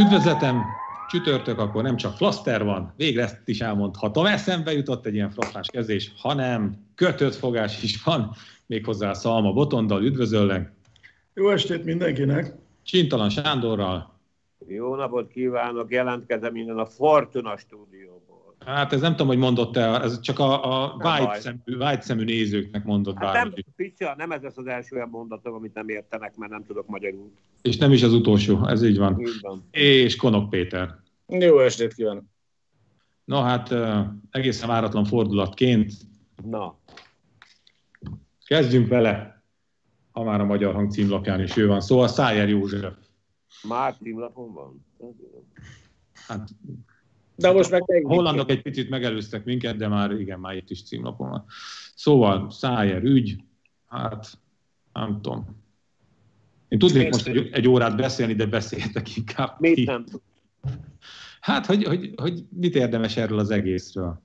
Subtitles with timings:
[0.00, 0.62] Üdvözletem!
[1.08, 4.26] Csütörtök, akkor nem csak flaster van, végre ezt is elmondhatom.
[4.26, 8.30] Eszembe jutott egy ilyen frappás kezdés, hanem kötött fogás is van,
[8.66, 10.02] méghozzá Szalma Botondal.
[10.02, 10.72] Üdvözöllek!
[11.34, 12.54] Jó estét mindenkinek!
[12.82, 14.18] Csintalan Sándorral.
[14.66, 18.29] Jó napot kívánok, jelentkezem innen a Fortuna stúdióból.
[18.66, 22.84] Hát ez nem tudom, hogy mondott-e, ez csak a, a white, szemű, white szemű nézőknek
[22.84, 23.50] mondott hát bármi.
[23.50, 26.86] Nem, picsa, nem ez lesz az első olyan mondatom, amit nem értenek, mert nem tudok
[26.88, 27.32] magyarul.
[27.62, 29.20] És nem is az utolsó, ez így van.
[29.20, 29.68] Így van.
[29.70, 30.98] És Konok Péter.
[31.26, 32.24] Jó estét kívánok!
[33.24, 33.74] No hát
[34.30, 35.92] egészen váratlan fordulatként.
[36.44, 36.78] Na.
[38.46, 39.42] Kezdjünk vele,
[40.10, 41.80] ha már a Magyar Hang címlapján is ő van.
[41.80, 42.94] Szóval Szájer József.
[43.68, 44.86] Már címlapon van?
[46.26, 46.48] Hát,
[47.40, 50.82] de most meg a hollandok egy picit megelőztek minket, de már igen, már itt is
[50.82, 51.44] címlapon van.
[51.94, 53.36] Szóval Szájer ügy,
[53.88, 54.38] hát
[54.92, 55.58] nem tudom.
[56.68, 59.56] Én tudnék most egy, egy órát beszélni, de beszéltek inkább.
[59.58, 60.04] Mit nem
[61.40, 64.22] Hát, hogy, hogy, hogy mit érdemes erről az egészről?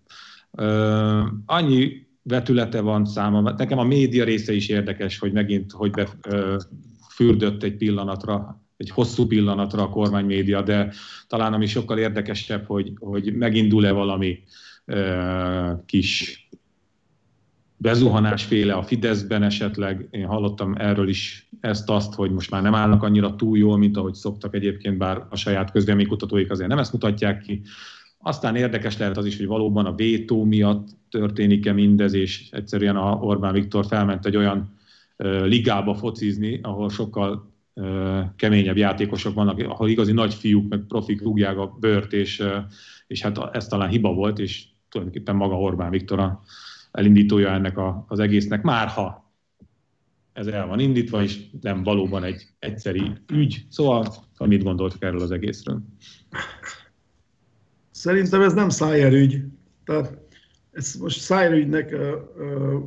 [0.51, 3.53] Uh, annyi vetülete van számomra.
[3.57, 9.81] Nekem a média része is érdekes, hogy megint, hogy befürdött egy pillanatra, egy hosszú pillanatra
[9.81, 10.93] a kormánymédia, de
[11.27, 14.43] talán ami sokkal érdekesebb, hogy, hogy megindul-e valami
[14.85, 16.39] uh, kis
[17.77, 20.07] bezuhanásféle a Fideszben esetleg.
[20.11, 24.13] Én hallottam erről is ezt-azt, hogy most már nem állnak annyira túl jól, mint ahogy
[24.13, 27.61] szoktak egyébként, bár a saját közvéleménykutatóik azért nem ezt mutatják ki.
[28.17, 33.13] Aztán érdekes lehet az is, hogy valóban a vétó miatt történik-e mindez, és egyszerűen a
[33.13, 34.77] Orbán Viktor felment egy olyan
[35.43, 37.53] ligába focizni, ahol sokkal
[38.35, 42.43] keményebb játékosok vannak, ahol igazi nagy fiúk, meg profik rúgják a bört, és,
[43.07, 46.41] és hát ez talán hiba volt, és tulajdonképpen maga Orbán Viktor a,
[46.91, 49.33] elindítója ennek a, az egésznek, már ha
[50.33, 53.65] ez el van indítva, és nem valóban egy egyszeri ügy.
[53.69, 54.07] Szóval,
[54.45, 55.81] mit gondoltok erről az egészről?
[57.91, 59.43] Szerintem ez nem Szájer ügy.
[59.85, 60.17] Tehát
[60.71, 62.77] ezt most Szájer ügynek ö, ö,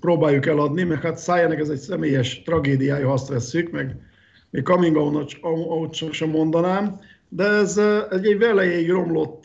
[0.00, 4.07] próbáljuk eladni, mert hát Szájernek ez egy személyes tragédiája, ha azt vesszük, meg
[4.50, 4.96] még coming
[5.42, 7.78] out sem mondanám, de ez
[8.10, 9.44] egy, egy velejéig romlott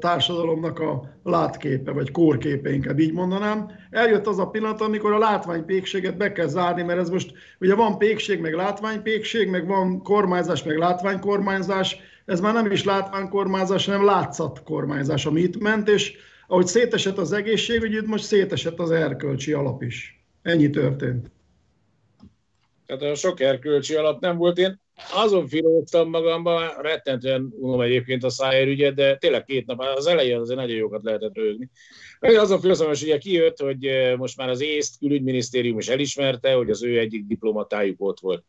[0.00, 3.70] társadalomnak a látképe, vagy kórképe, inkább így mondanám.
[3.90, 7.98] Eljött az a pillanat, amikor a látványpékséget be kell zárni, mert ez most, ugye van
[7.98, 15.26] pékség, meg látványpékség, meg van kormányzás, meg látványkormányzás, ez már nem is látványkormányzás, hanem látszatkormányzás,
[15.26, 20.24] ami itt ment, és ahogy szétesett az egészségügy, most szétesett az erkölcsi alap is.
[20.42, 21.30] Ennyi történt.
[22.86, 24.58] Tehát a sok erkölcsi alap nem volt.
[24.58, 24.80] Én
[25.12, 30.38] azon filóztam magamban, rettentően unom egyébként a Szájer ügyet, de tényleg két nap, az elején
[30.38, 31.70] azért nagyon jókat lehetett rögni.
[32.20, 36.82] Azon filóztam, hogy ugye kijött, hogy most már az észt külügyminisztérium is elismerte, hogy az
[36.82, 38.44] ő egyik diplomatájuk ott volt.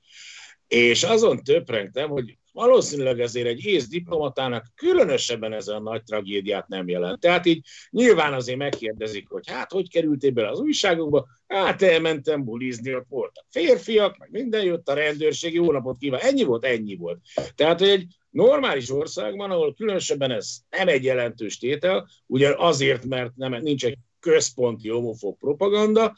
[0.68, 6.88] És azon töprengtem, hogy valószínűleg ezért egy ész diplomatának különösebben ez a nagy tragédiát nem
[6.88, 7.20] jelent.
[7.20, 12.96] Tehát így nyilván azért megkérdezik, hogy hát hogy kerültél bele az újságokba, hát elmentem bulizni,
[12.96, 16.20] ott voltak férfiak, meg minden jött a rendőrség, jó napot kíván.
[16.20, 17.20] Ennyi volt, ennyi volt.
[17.56, 23.36] Tehát, hogy egy normális országban, ahol különösebben ez nem egy jelentős tétel, ugye azért, mert
[23.36, 26.18] nem, nincs egy központi homofób propaganda,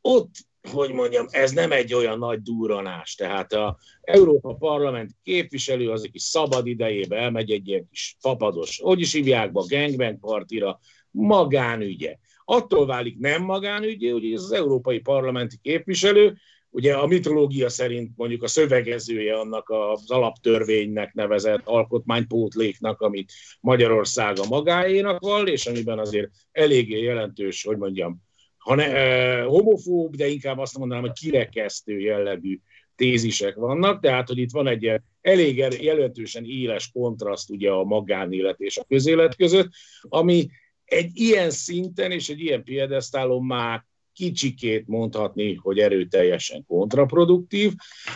[0.00, 0.30] ott
[0.70, 3.14] hogy mondjam, ez nem egy olyan nagy durranás.
[3.14, 9.00] Tehát a Európa Parlament képviselő az kis szabad idejébe elmegy egy ilyen kis fapados, hogy
[9.00, 10.80] is hívják be, gangbang partira,
[11.10, 12.16] magánügye.
[12.44, 16.36] Attól válik nem magánügye, hogy ez az Európai Parlamenti képviselő,
[16.70, 24.46] ugye a mitológia szerint mondjuk a szövegezője annak az alaptörvénynek nevezett alkotmánypótléknak, amit Magyarország a
[24.48, 28.22] magáénak val, és amiben azért eléggé jelentős, hogy mondjam,
[28.62, 32.60] hanem eh, homofób, de inkább azt mondanám, hogy kirekesztő jellegű
[32.96, 38.76] tézisek vannak, tehát hogy itt van egy elég jelentősen éles kontraszt ugye a magánélet és
[38.76, 39.68] a közélet között,
[40.00, 40.50] ami
[40.84, 47.72] egy ilyen szinten és egy ilyen piedesztálon már kicsikét mondhatni, hogy erőteljesen kontraproduktív,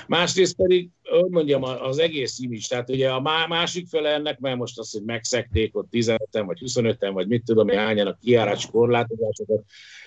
[0.06, 4.78] másrészt pedig, hogy mondjam, az egész image, tehát ugye a másik fele ennek, mert most
[4.78, 9.64] azt, hogy megszekték ott 15-en, vagy 25-en, vagy mit tudom, hogy hányan a kiárási korlátozásokat,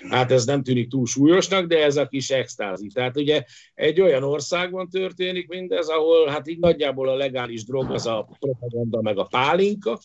[0.09, 2.87] hát ez nem tűnik túl súlyosnak, de ez a kis extázi.
[2.87, 3.43] Tehát ugye
[3.73, 9.01] egy olyan országban történik mindez, ahol hát így nagyjából a legális drog az a propaganda
[9.01, 9.99] meg a pálinka,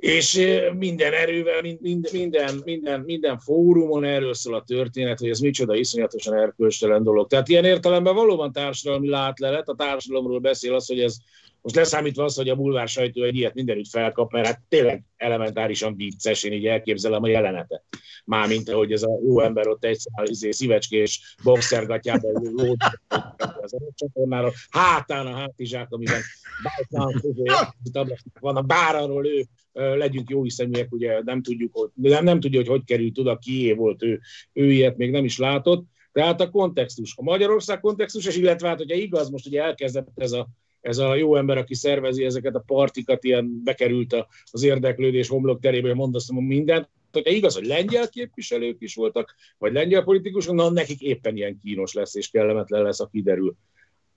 [0.00, 0.46] és
[0.78, 6.34] minden erővel, minden, minden, minden, minden fórumon erről szól a történet, hogy ez micsoda iszonyatosan
[6.34, 7.26] erkölcstelen dolog.
[7.26, 11.16] Tehát ilyen értelemben valóban társadalmi látlelet, a társadalomról beszél az, hogy ez
[11.62, 15.96] Most leszámítva az, hogy a bulvár sajtó egy ilyet mindenütt felkap, mert hát tényleg elementárisan
[15.96, 17.84] vicces, én így elképzelem a jelenetet.
[18.24, 22.76] Mármint, hogy ez a jó ember ott egy izé, szívecskés boxergatjában lód
[23.62, 26.20] az csatornára, hátán a hátizsák, amiben
[28.40, 32.58] van a bár arról ő legyünk jó hiszeműek, ugye nem tudjuk, hogy, nem, nem tudja,
[32.58, 34.20] hogy hogy került oda, kié volt ő,
[34.52, 35.84] ő ilyet még nem is látott.
[36.12, 40.32] Tehát a kontextus, a Magyarország kontextus, és illetve hát, hogyha igaz, most ugye elkezdett ez
[40.32, 40.48] a
[40.80, 45.94] ez a jó ember, aki szervezi ezeket a partikat, ilyen bekerült az érdeklődés homlok terébe,
[45.94, 51.36] mondasztom mindent, hogyha igaz, hogy lengyel képviselők is voltak, vagy lengyel politikusok, na nekik éppen
[51.36, 53.56] ilyen kínos lesz és kellemetlen lesz, aki derül.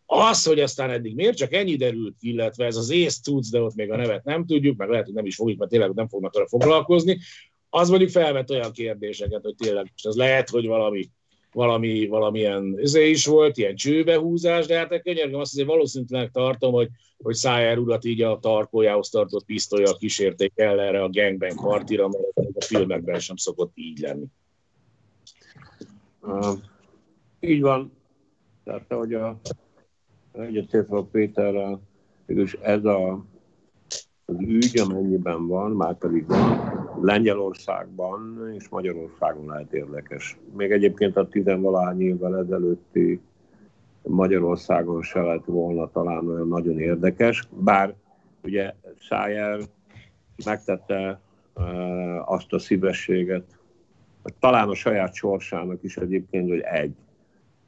[0.05, 3.75] Az, hogy aztán eddig miért csak ennyi derült, illetve ez az ész cucc, de ott
[3.75, 6.33] még a nevet nem tudjuk, meg lehet, hogy nem is fogjuk, mert tényleg nem fognak
[6.33, 7.19] vele foglalkozni,
[7.69, 11.09] az mondjuk felvet olyan kérdéseket, hogy tényleg most az lehet, hogy valami
[11.53, 16.89] valami, valamilyen izé is volt, ilyen csőbehúzás, de hát könyörgöm, azt azért valószínűleg tartom, hogy,
[17.17, 22.57] hogy Szájár urat így a tarkójához tartott pisztolya kísérték el erre a gangbang partira, mert
[22.57, 24.25] a filmekben sem szokott így lenni.
[26.21, 26.57] Uh,
[27.39, 27.91] így van.
[28.63, 29.39] Tehát, hogy a
[30.31, 31.81] egyetértve Péterrel,
[32.25, 33.25] mégis ez a,
[34.37, 40.37] az ügy, amennyiben van, már pedig van, Lengyelországban és Magyarországon lehet érdekes.
[40.55, 43.21] Még egyébként a tizenvalány évvel ezelőtti
[44.01, 47.93] Magyarországon se lett volna talán olyan nagyon érdekes, bár
[48.43, 48.73] ugye
[49.09, 49.59] Szájer
[50.45, 51.19] megtette
[51.55, 53.43] uh, azt a szívességet,
[54.39, 56.95] talán a saját sorsának is egyébként, hogy egy.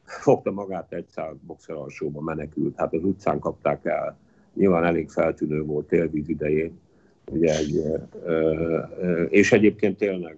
[0.04, 2.78] Fogta magát egy száz boxer alsóba, menekült.
[2.78, 4.18] Hát az utcán kapták el.
[4.56, 6.80] Nyilván elég feltűnő volt télvíz idején
[7.32, 7.84] Ugye egy,
[9.30, 10.38] és egyébként tényleg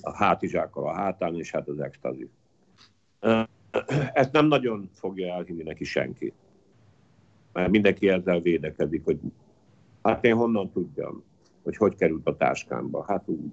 [0.00, 2.28] a hátizsákkal a hátán, és hát az extazi.
[4.12, 6.32] Ezt nem nagyon fogja elhinni neki senki.
[7.52, 9.18] Mert mindenki ezzel védekezik, hogy
[10.02, 11.22] hát én honnan tudjam,
[11.62, 13.04] hogy hogy került a táskámba.
[13.08, 13.52] Hát úgy.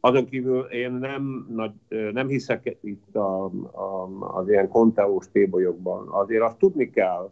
[0.00, 1.72] Azon kívül én nem, nagy,
[2.12, 6.08] nem hiszek itt a, a, az ilyen konteós tébolyokban.
[6.08, 7.30] Azért azt tudni kell,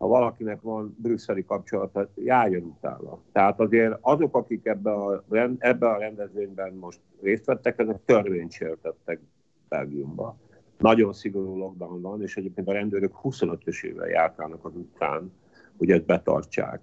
[0.00, 3.18] ha valakinek van brüsszeli kapcsolata, járjon utána.
[3.32, 5.24] Tehát azért azok, akik ebbe a,
[5.58, 9.20] ebbe a rendezvényben most részt vettek, ezek törvényt sértettek
[9.68, 10.36] Belgiumba.
[10.78, 15.32] Nagyon szigorú lockdown van, és egyébként a rendőrök 25-ösével járkálnak az utcán,
[15.76, 16.80] hogy ezt betartsák.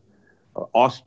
[0.71, 1.05] Azt,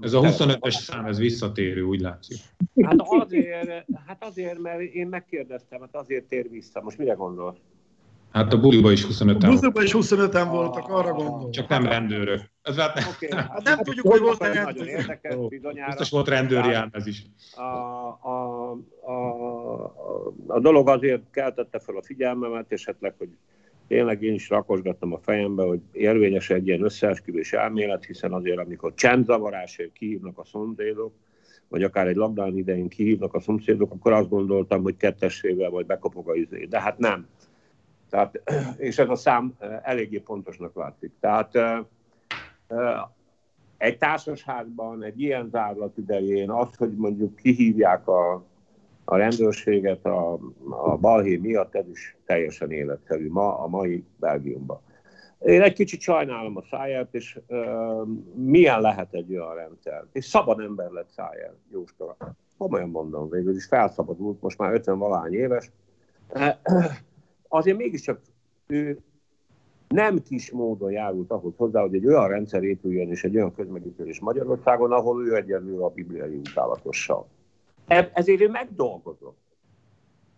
[0.00, 2.38] ez a 25-es szám, ez visszatérő, úgy látszik.
[2.82, 6.82] Hát azért, hát azért, mert én megkérdeztem, hát azért tér vissza.
[6.82, 7.58] Most mire gondolsz?
[8.36, 11.50] Hát a buliba is 25-en A buliba is 25-en voltak, arra gondolom.
[11.50, 12.40] Csak nem rendőrök.
[12.62, 14.64] Ez hát, okay, hát nem hát tudjuk, hogy volt rendőr.
[14.64, 15.86] Nagyon érdekes, bizonyára.
[15.86, 17.26] Biztos volt rendőri ám ez is.
[17.54, 19.14] A, a, a,
[20.46, 23.28] a, dolog azért keltette fel a figyelmemet, és esetleg, hogy
[23.88, 28.94] tényleg én is rakosgattam a fejembe, hogy érvényes egy ilyen összeesküvés elmélet, hiszen azért, amikor
[28.94, 31.12] csendzavarásért kihívnak a szomszédok,
[31.68, 36.28] vagy akár egy lockdown idején kihívnak a szomszédok, akkor azt gondoltam, hogy kettessével vagy bekopog
[36.28, 36.64] a izé.
[36.64, 37.26] De hát nem
[38.16, 38.42] tehát,
[38.88, 41.12] és ez a szám eléggé pontosnak látszik.
[41.20, 41.58] Tehát
[43.76, 48.44] egy társasházban, egy ilyen zárlat idején az, hogy mondjuk kihívják a,
[49.04, 54.80] a rendőrséget a, a balhé miatt, ez is teljesen életszerű ma a mai Belgiumban.
[55.38, 60.04] Én egy kicsit sajnálom a száját, és uh, milyen lehet egy olyan rendszer.
[60.12, 62.16] És szabad ember lett száját, Jóska.
[62.58, 65.70] Komolyan mondom, végül is felszabadult, most már 50 valány éves
[67.48, 68.20] azért mégiscsak
[68.66, 68.98] ő
[69.88, 74.20] nem kis módon járult ahhoz hozzá, hogy egy olyan rendszer épüljön és egy olyan közmegítélés
[74.20, 77.26] Magyarországon, ahol ő egyenlő a bibliai utálatossal.
[78.12, 79.38] Ezért ő megdolgozott,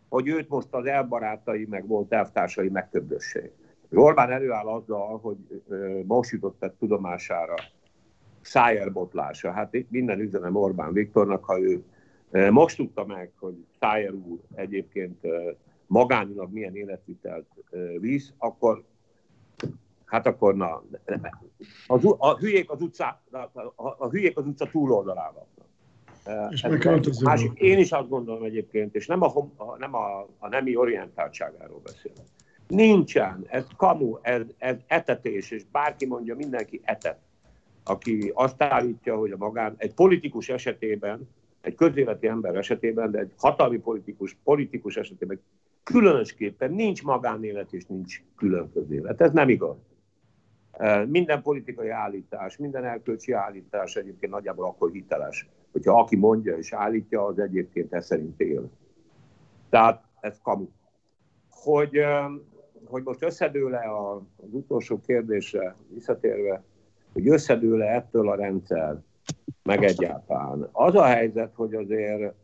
[0.09, 3.53] hogy őt most az elbarátai, meg volt elvtársai megtöbbössék.
[3.91, 5.37] Orbán előáll azzal, hogy
[6.07, 7.55] most jutott egy tudomására
[8.41, 9.51] Szájer botlása.
[9.51, 11.83] Hát itt minden üzenem Orbán Viktornak, ha ő
[12.51, 15.27] most tudta meg, hogy Szájer úr egyébként
[15.89, 17.47] magánilag milyen életvitelt
[17.99, 18.85] visz, akkor
[20.05, 20.83] hát akkor na,
[21.87, 26.53] a, a, hülyék az utca, a, a hülyék az utca túloldalán vannak.
[26.53, 26.67] És
[27.23, 29.33] másik, én is azt gondolom egyébként, és nem a,
[29.79, 32.27] nem a, a nemi orientáltságáról beszélek.
[32.69, 37.19] Nincsen, ez kamu, ez, ez etetés, és bárki mondja, mindenki etet,
[37.85, 41.29] aki azt állítja, hogy a magán, egy politikus esetében,
[41.61, 45.41] egy közéleti ember esetében, de egy hatalmi politikus, politikus esetében
[45.93, 49.21] Különösképpen nincs magánélet és nincs külön közélet.
[49.21, 49.77] Ez nem igaz.
[51.07, 57.25] Minden politikai állítás, minden elkölcsi állítás egyébként nagyjából akkor hiteles, hogyha aki mondja és állítja,
[57.25, 58.71] az egyébként ez szerint él.
[59.71, 60.69] Tehát ez kamu.
[61.51, 61.99] Hogy,
[62.85, 66.63] hogy most összedőle az utolsó kérdésre visszatérve,
[67.13, 69.03] hogy összedőle ettől a rendszer,
[69.63, 70.69] meg egyáltalán.
[70.73, 72.35] Az a helyzet, hogy azért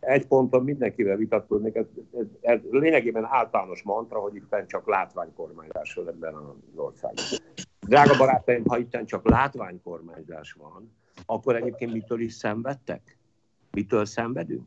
[0.00, 1.84] egy ponton mindenkivel vitatkoznék, ez,
[2.18, 7.24] ez, ez lényegében általános mantra, hogy itt csak látványkormányzás van ebben az országban.
[7.80, 10.92] Drága barátaim, ha itt csak látványkormányzás van,
[11.26, 13.18] akkor egyébként mitől is szenvedtek?
[13.70, 14.66] Mitől szenvedünk?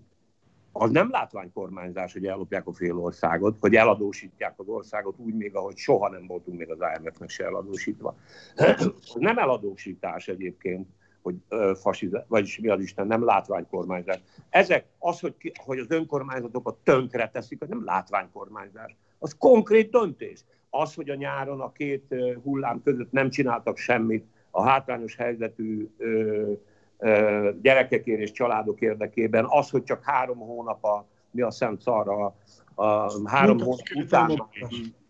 [0.75, 5.77] Az nem látványkormányzás, hogy ellopják a fél országot, hogy eladósítják az országot úgy még, ahogy
[5.77, 8.15] soha nem voltunk még az IMF-nek se eladósítva.
[8.55, 10.87] Az nem eladósítás egyébként,
[11.23, 11.35] hogy
[11.75, 14.19] fasizmus, vagyis mi az Isten, nem látványkormányzás.
[14.49, 18.95] Ezek, az, hogy, ki, hogy az önkormányzatokat tönkre teszik, az nem látványkormányzás.
[19.19, 20.43] Az konkrét döntés.
[20.69, 26.51] Az, hogy a nyáron a két hullám között nem csináltak semmit a hátrányos helyzetű ö,
[26.97, 32.35] ö, gyerekekért és családok érdekében, az, hogy csak három hónap a, mi a szent szarra,
[32.75, 34.49] a három hónap után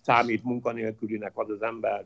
[0.02, 2.06] számít munkanélkülinek az az ember,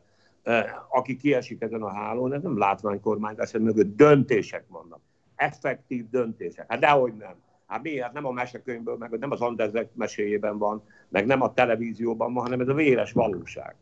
[0.90, 5.00] aki kiesik ezen a hálón, ez nem látványkormányzás, ez mögött döntések vannak.
[5.36, 6.66] Effektív döntések.
[6.68, 7.36] Hát dehogy nem.
[7.68, 8.14] Hát miért?
[8.14, 12.60] Nem a mesekönyvből, meg nem az Andersek meséjében van, meg nem a televízióban van, hanem
[12.60, 13.76] ez a véres valóság.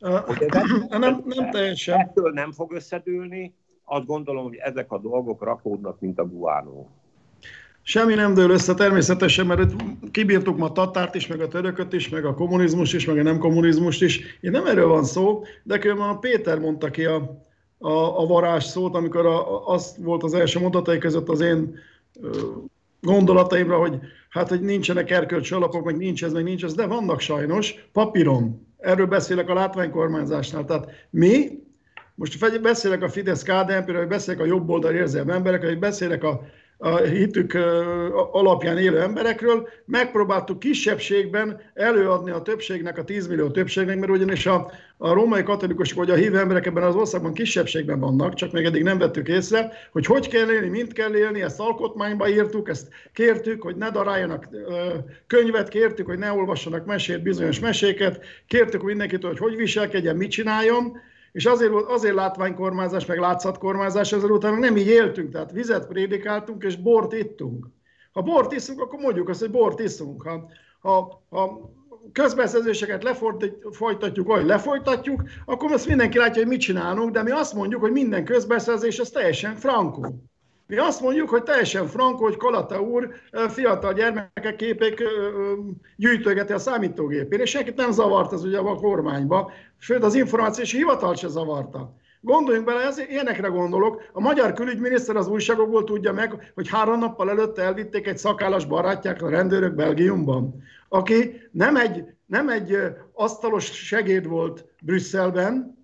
[0.00, 0.38] Uh,
[0.98, 1.98] nem, nem teljesen.
[1.98, 6.90] Ettől nem fog összedőlni, azt gondolom, hogy ezek a dolgok rakódnak, mint a guánó.
[7.82, 9.72] Semmi nem dől össze természetesen, mert
[10.10, 13.38] kibírtuk ma tatárt is, meg a törököt is, meg a kommunizmus is, meg a nem
[13.38, 14.38] kommunizmus is.
[14.40, 17.42] Én nem erről van szó, de különben a Péter mondta ki a,
[17.78, 21.78] a, a varázs szót, amikor a, az volt az első mondatai között az én
[23.00, 23.98] gondolataimra, hogy
[24.28, 28.66] hát, hogy nincsenek erkölcsi alapok, meg nincs ez, meg nincs ez, de vannak sajnos, papíron.
[28.78, 30.64] Erről beszélek a látványkormányzásnál.
[30.64, 31.48] Tehát mi,
[32.14, 36.40] most beszélek a Fidesz KDNP-ről, beszélek a jobb oldal érzelmi emberekről, beszélek a
[36.84, 37.54] a hitük
[38.32, 44.70] alapján élő emberekről, megpróbáltuk kisebbségben előadni a többségnek, a 10 millió többségnek, mert ugyanis a,
[44.96, 48.82] a római katolikusok vagy a hívő emberek ebben az országban kisebbségben vannak, csak még eddig
[48.82, 53.62] nem vettük észre, hogy hogy kell élni, mint kell élni, ezt alkotmányba írtuk, ezt kértük,
[53.62, 54.48] hogy ne daráljanak
[55.26, 61.00] könyvet, kértük, hogy ne olvassanak mesét, bizonyos meséket, kértük mindenkitől, hogy hogy viselkedjen, mit csináljon,
[61.32, 66.76] és azért azért látványkormányzás, meg látszatkormányzás, ezzel utána nem így éltünk, tehát vizet prédikáltunk, és
[66.76, 67.66] bort ittunk.
[68.12, 70.22] Ha bort iszunk, akkor mondjuk azt, hogy bort iszunk.
[70.22, 71.70] Ha, ha, ha
[72.12, 77.80] közbeszerzéseket lefolytatjuk, vagy lefolytatjuk, akkor azt mindenki látja, hogy mit csinálunk, de mi azt mondjuk,
[77.80, 80.06] hogy minden közbeszerzés az teljesen frankó.
[80.72, 83.08] Mi azt mondjuk, hogy teljesen frankó, hogy Kalata úr
[83.48, 85.02] fiatal gyermekek képek
[85.96, 91.14] gyűjtögeti a számítógépén, és senkit nem zavart az ugye a kormányba, sőt az információs hivatal
[91.14, 91.94] se zavarta.
[92.20, 94.02] Gondoljunk bele, ez, ilyenekre gondolok.
[94.12, 99.22] A magyar külügyminiszter az újságokból tudja meg, hogy három nappal előtt elvitték egy szakállas barátják
[99.22, 102.76] a rendőrök Belgiumban, aki nem egy, nem egy
[103.12, 105.78] asztalos segéd volt Brüsszelben,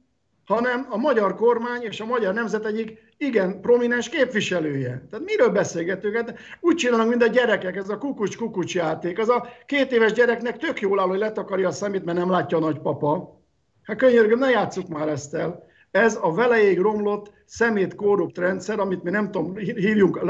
[0.45, 5.07] hanem a magyar kormány és a magyar nemzet egyik igen prominens képviselője.
[5.11, 6.17] Tehát miről beszélgetünk?
[6.17, 9.19] Hát úgy csinálnak, mint a gyerekek, ez a kukucs-kukucs játék.
[9.19, 12.57] Az a két éves gyereknek tök jól áll, hogy letakarja a szemét, mert nem látja
[12.57, 13.41] a nagypapa.
[13.83, 15.67] Hát könyörgöm, ne játsszuk már ezt el.
[15.91, 20.21] Ez a veleig romlott, szemét korrupt rendszer, amit mi nem tudom, hívjunk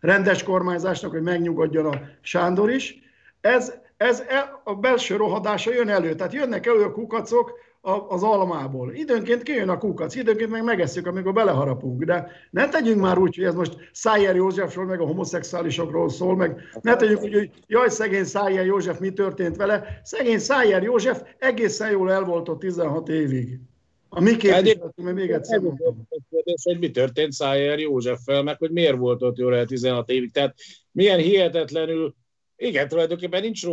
[0.00, 2.98] rendes kormányzásnak, hogy megnyugodjon a Sándor is.
[3.40, 4.22] Ez, ez
[4.64, 6.14] a belső rohadása jön elő.
[6.14, 8.92] Tehát jönnek elő a kukacok, az almából.
[8.92, 13.44] Időnként kijön a kukac, időnként meg megesszük, amikor beleharapunk, de ne tegyünk már úgy, hogy
[13.44, 18.24] ez most Szájer Józsefről, meg a homoszexuálisokról szól, meg ne tegyünk úgy, hogy jaj, szegény
[18.24, 20.00] Szájer József, mi történt vele.
[20.02, 23.58] Szegény Szájer József egészen jól el volt ott 16 évig.
[24.08, 26.08] A mi képviseletünk, még egyszer mondom.
[26.62, 30.32] Hogy mi történt Szájer Józseffel, meg hogy miért volt ott jól el 16 évig.
[30.32, 30.54] Tehát
[30.90, 32.14] milyen hihetetlenül,
[32.56, 33.66] igen, tulajdonképpen nincs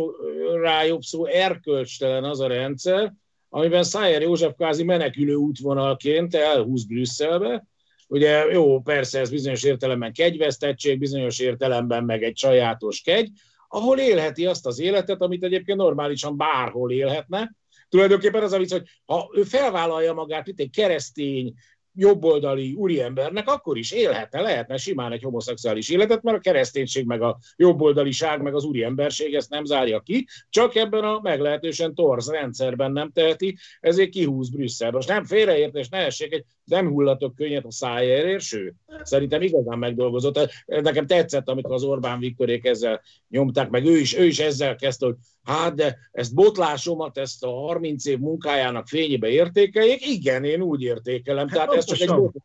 [0.62, 3.14] rá jobb szó, erkölcstelen az a rendszer,
[3.50, 7.64] amiben Szájer József kvázi menekülő útvonalként elhúz Brüsszelbe.
[8.08, 13.30] Ugye jó, persze ez bizonyos értelemben kegyvesztettség, bizonyos értelemben meg egy sajátos kegy,
[13.68, 17.54] ahol élheti azt az életet, amit egyébként normálisan bárhol élhetne.
[17.88, 21.54] Tulajdonképpen az a vicc, hogy ha ő felvállalja magát, itt egy keresztény,
[22.00, 27.38] jobboldali úriembernek, akkor is élhetne, lehetne simán egy homoszexuális életet, mert a kereszténység, meg a
[27.56, 33.10] jobboldaliság, meg az úriemberség ezt nem zárja ki, csak ebben a meglehetősen torz rendszerben nem
[33.10, 34.90] teheti, ezért kihúz Brüsszel.
[34.90, 40.50] Most nem félreértés, ne essék, egy nem hullatok könnyet a szájáért, sőt, szerintem igazán megdolgozott.
[40.66, 45.06] Nekem tetszett, amikor az Orbán Viktorék ezzel nyomták, meg ő is, ő is ezzel kezdte,
[45.06, 50.06] hogy hát de ezt botlásomat, ezt a 30 év munkájának fényébe értékeljék.
[50.06, 51.48] Igen, én úgy értékelem.
[51.48, 52.42] Hát Tehát ez csak egy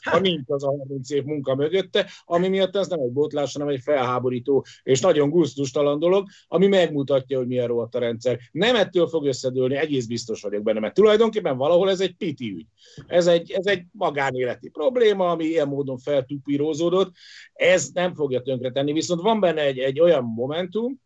[0.00, 3.68] ha nincs az a 30 év munka mögötte, ami miatt ez nem egy botlás, hanem
[3.68, 8.38] egy felháborító és nagyon gusztustalan dolog, ami megmutatja, hogy milyen rohadt a rendszer.
[8.52, 12.66] Nem ettől fog összedőlni, egész biztos vagyok benne, mert tulajdonképpen valahol ez egy piti ügy.
[13.06, 17.12] Ez egy, ez egy magánéleti probléma, ami ilyen módon feltupírózódott.
[17.52, 21.02] Ez nem fogja tönkretenni, viszont van benne egy, egy olyan momentum,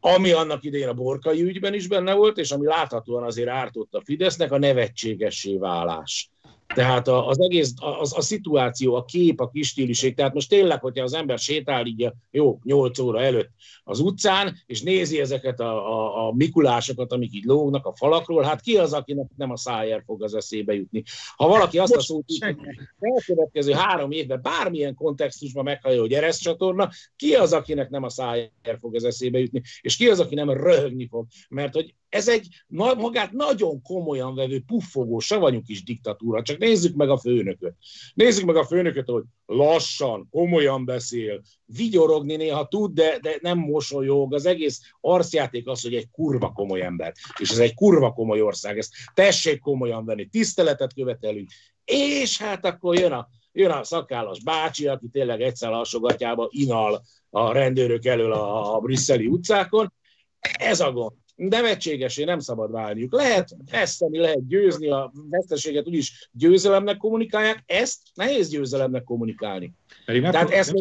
[0.00, 4.02] ami annak idején a borkai ügyben is benne volt, és ami láthatóan azért ártott a
[4.04, 6.33] Fidesznek, a nevetségessé válás.
[6.74, 11.14] Tehát az egész, az, a szituáció, a kép, a kistíliség, tehát most tényleg, hogyha az
[11.14, 13.50] ember sétál így jó, 8 óra előtt
[13.84, 18.60] az utcán, és nézi ezeket a, a, a mikulásokat, amik így lógnak a falakról, hát
[18.60, 21.02] ki az, akinek nem a szájér fog az eszébe jutni.
[21.36, 22.56] Ha valaki azt most a szót hogy
[22.98, 28.50] elkövetkező három évben bármilyen kontextusban meghallja, hogy ereszt csatorna, ki az, akinek nem a szájér
[28.80, 32.48] fog az eszébe jutni, és ki az, aki nem röhögni fog, mert hogy ez egy
[32.96, 36.42] magát nagyon komolyan vevő, puffogó, savanyú kis diktatúra.
[36.42, 37.74] Csak nézzük meg a főnököt.
[38.14, 44.34] Nézzük meg a főnököt, hogy lassan, komolyan beszél, vigyorogni néha tud, de, de nem mosolyog.
[44.34, 47.12] Az egész arcjáték az, hogy egy kurva komoly ember.
[47.38, 48.78] És ez egy kurva komoly ország.
[48.78, 51.50] Ezt tessék komolyan venni, tiszteletet követelünk.
[51.84, 57.52] És hát akkor jön a, jön a szakállas bácsi, aki tényleg egyszer alsogatjába inal a
[57.52, 59.92] rendőrök elől a, a brüsszeli utcákon.
[60.40, 63.12] Ez a gond nevetségesé nem szabad válniuk.
[63.12, 69.72] Lehet veszteni, lehet győzni, a veszteséget úgyis győzelemnek kommunikálják, ezt nehéz győzelemnek kommunikálni.
[70.04, 70.72] Pedig Tehát ezt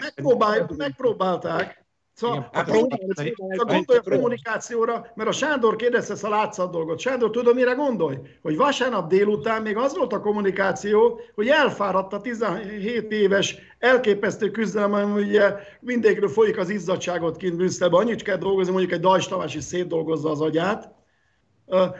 [0.00, 1.81] megpróbálják, megpróbálták,
[2.14, 6.98] Szóval hát gondolj a kommunikációra, mert a Sándor kérdezte ezt a látszat dolgot.
[6.98, 8.16] Sándor, tudod, mire gondolj?
[8.42, 15.12] Hogy vasárnap délután még az volt a kommunikáció, hogy elfáradt a 17 éves elképesztő küzdelem,
[15.12, 18.00] hogy ugye mindegyikről folyik az izzadságot kint Brüsszelben.
[18.00, 21.01] Annyit kell dolgozni, mondjuk egy Dajs Tamás is szétdolgozza az agyát,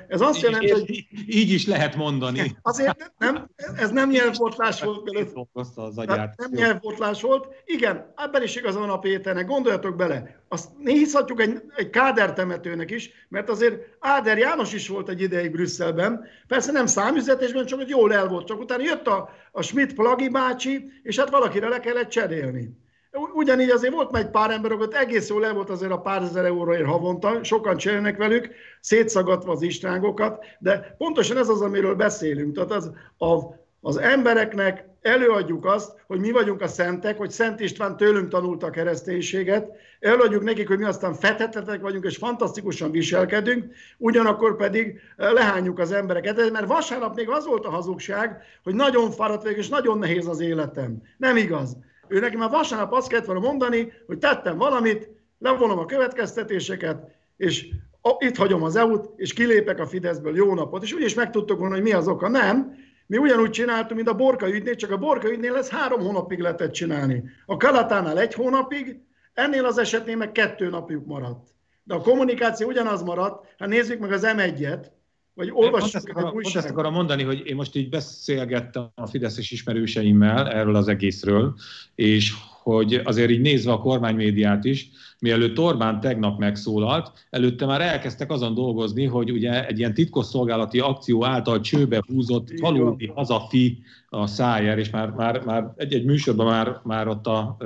[0.08, 1.06] ez azt így jelenti, hogy...
[1.26, 2.56] Így is lehet mondani.
[2.62, 5.10] Azért nem, ez nem nyelvbotlás volt.
[5.74, 6.38] Az agyát.
[6.38, 7.46] Nem nyelvbotlás volt.
[7.64, 9.46] Igen, ebben is igaz van a Péternek.
[9.46, 10.42] Gondoljatok bele.
[10.48, 15.50] Azt nézhatjuk egy, egy Káder temetőnek is, mert azért Áder János is volt egy ideig
[15.50, 16.24] Brüsszelben.
[16.46, 18.46] Persze nem számüzetésben, csak hogy jól el volt.
[18.46, 22.80] Csak utána jött a, a Schmidt Plagi bácsi, és hát valakire le kellett cserélni.
[23.12, 26.44] Ugyanígy azért volt egy pár ember, ott egész jól el volt azért a pár ezer
[26.44, 28.48] euróért havonta, sokan cserélnek velük,
[28.80, 32.54] szétszagadva az istrángokat, de pontosan ez az, amiről beszélünk.
[32.54, 37.96] Tehát az, a, az embereknek előadjuk azt, hogy mi vagyunk a szentek, hogy Szent István
[37.96, 39.70] tőlünk tanulta a kereszténységet,
[40.00, 46.50] előadjuk nekik, hogy mi aztán fethetetek vagyunk, és fantasztikusan viselkedünk, ugyanakkor pedig lehányjuk az embereket.
[46.50, 50.40] Mert vasárnap még az volt a hazugság, hogy nagyon fáradt vagyok, és nagyon nehéz az
[50.40, 51.02] életem.
[51.16, 51.76] Nem igaz.
[52.12, 57.68] Ő neki már vasárnap azt kellett volna mondani, hogy tettem valamit, levonom a következtetéseket, és
[58.18, 60.82] itt hagyom az EU-t, és kilépek a Fideszből, jó napot.
[60.82, 62.28] És úgyis megtudtuk volna, hogy mi az oka.
[62.28, 62.74] Nem,
[63.06, 66.72] mi ugyanúgy csináltunk, mint a Borka ügynél, csak a Borka ügynél lesz három hónapig lehetett
[66.72, 67.24] csinálni.
[67.46, 69.00] A Kalatánál egy hónapig,
[69.34, 71.48] ennél az esetnél meg kettő napjuk maradt.
[71.84, 74.86] De a kommunikáció ugyanaz maradt, hát nézzük meg az M1-et,
[75.34, 80.48] vagy olvassuk ezt, akarom, ezt akarom mondani, hogy én most így beszélgettem a Fideszes ismerőseimmel
[80.48, 81.54] erről az egészről,
[81.94, 88.30] és hogy azért így nézve a kormánymédiát is, mielőtt Orbán tegnap megszólalt, előtte már elkezdtek
[88.30, 94.78] azon dolgozni, hogy ugye egy ilyen titkosszolgálati akció által csőbe húzott valódi hazafi a szájer,
[94.78, 97.56] és már, már, már egy-egy műsorban már, már ott a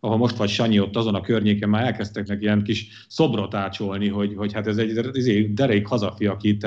[0.00, 4.08] ahol most vagy Sanyi ott azon a környéken már elkezdtek neki ilyen kis szobrot ácsolni,
[4.08, 6.66] hogy, hogy hát ez egy, egy izé, derék hazafi, aki itt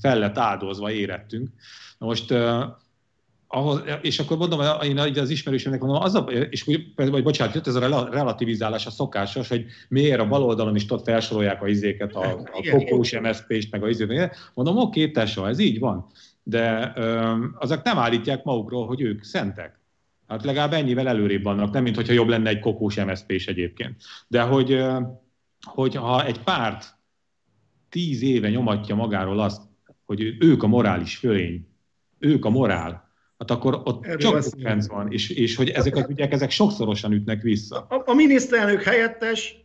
[0.00, 1.48] fel lett áldozva érettünk.
[1.98, 2.64] most uh,
[3.54, 6.64] ahhoz, és akkor mondom, én az ismerősömnek mondom, az a, és
[6.96, 11.62] vagy bocsánat, jött ez a relativizálás a szokásos, hogy miért a baloldalon is ott felsorolják
[11.62, 14.36] a izéket, a, a kokós MSZP-st, meg a izéket.
[14.54, 16.06] Mondom, oké, tesó, ez így van.
[16.42, 19.83] De um, azok nem állítják magukról, hogy ők szentek.
[20.28, 24.02] Hát legalább ennyivel előrébb vannak, nem mint hogyha jobb lenne egy kokós mszp is egyébként.
[24.28, 24.84] De hogy,
[25.60, 26.94] hogy ha egy párt
[27.88, 29.62] tíz éve nyomatja magáról azt,
[30.04, 31.66] hogy ők a morális fölény,
[32.18, 36.06] ők a morál, hát akkor ott Erről csak pénz van, és, és hogy ezek az
[36.08, 37.86] ügyek, ezek sokszorosan ütnek vissza.
[37.88, 39.63] A, a miniszterelnök helyettes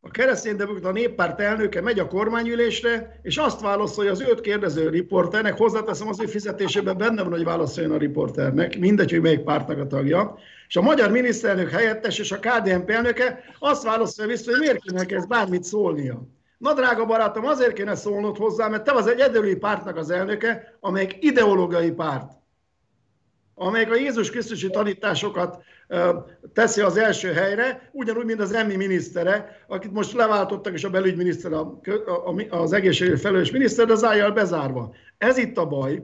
[0.00, 6.08] a kereszténydemokrata néppárt elnöke megy a kormányülésre, és azt válaszolja az öt kérdező riporternek, hozzáteszem
[6.08, 10.38] az ő fizetésében benne van, hogy válaszoljon a riporternek, mindegy, hogy melyik pártnak a tagja,
[10.68, 15.16] és a magyar miniszterelnök helyettes és a KDNP elnöke azt válaszolja vissza, hogy miért kéne
[15.16, 16.22] ez bármit szólnia.
[16.58, 20.76] Na drága barátom, azért kéne szólnod hozzá, mert te az egy egyedüli pártnak az elnöke,
[20.80, 22.37] amelyik ideológiai párt
[23.58, 25.62] amelyik a Jézus Krisztusi tanításokat
[26.52, 31.52] teszi az első helyre, ugyanúgy, mint az emmi minisztere, akit most leváltottak, és a belügyminiszter
[32.50, 34.94] az egészségügyi felelős miniszter, de zájjal bezárva.
[35.18, 36.02] Ez itt a baj,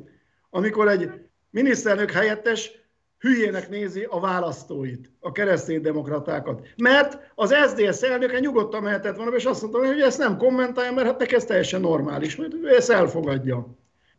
[0.51, 1.11] amikor egy
[1.51, 2.71] miniszterelnök helyettes
[3.19, 6.67] hülyének nézi a választóit, a kereszténydemokratákat.
[6.77, 11.07] Mert az SZDSZ elnöke nyugodtan mehetett volna, és azt mondta, hogy ezt nem kommentálja, mert
[11.07, 13.67] hát neki ez teljesen normális, mert ő ezt elfogadja.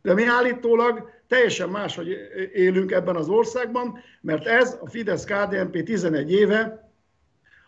[0.02, 2.16] De mi állítólag teljesen máshogy
[2.52, 6.90] élünk ebben az országban, mert ez a Fidesz-KDNP 11 éve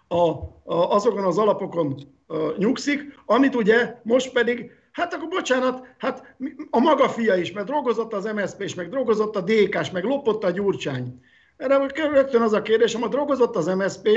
[0.08, 6.36] a, a, azokon az alapokon a, nyugszik, amit ugye most pedig Hát akkor bocsánat, hát
[6.70, 10.44] a maga fia is, mert drogozott az MSZP is, meg drogozott a DK-s, meg lopott
[10.44, 11.20] a Gyurcsány.
[11.56, 14.08] Erre rögtön az a kérdés, ha drogozott az MSZP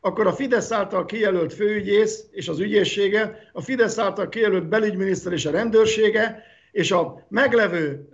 [0.00, 5.46] akkor a Fidesz által kijelölt főügyész és az ügyészsége, a Fidesz által kijelölt belügyminiszter és
[5.46, 8.08] a rendőrsége, és a meglevő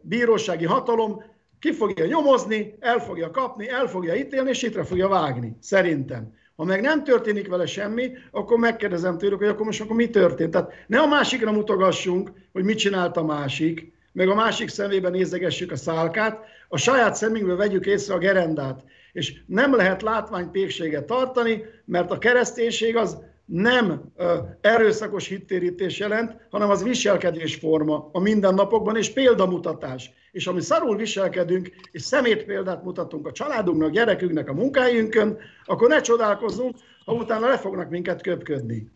[0.00, 1.22] bírósági hatalom
[1.58, 6.36] ki fogja nyomozni, el fogja kapni, el fogja ítélni, és itt fogja vágni, szerintem.
[6.56, 10.50] Ha meg nem történik vele semmi, akkor megkérdezem tőlük, hogy akkor most akkor mi történt.
[10.50, 15.72] Tehát ne a másikra mutogassunk, hogy mit csinált a másik, meg a másik szemébe nézegessük
[15.72, 18.84] a szálkát, a saját szemünkbe vegyük észre a gerendát.
[19.12, 24.12] És nem lehet látványpékséget tartani, mert a kereszténység az nem
[24.60, 30.10] erőszakos hittérítés jelent, hanem az viselkedésforma a mindennapokban, és példamutatás.
[30.32, 36.00] És ami szarul viselkedünk, és szemét példát mutatunk a családunknak, gyerekünknek, a munkájunkön, akkor ne
[36.00, 38.90] csodálkozzunk, ha utána le fognak minket köpködni.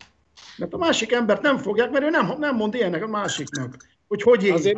[0.57, 4.21] Mert a másik embert nem fogják, mert ő nem, nem mond ilyenek a másiknak, hogy
[4.21, 4.53] hogy él.
[4.53, 4.77] Azért,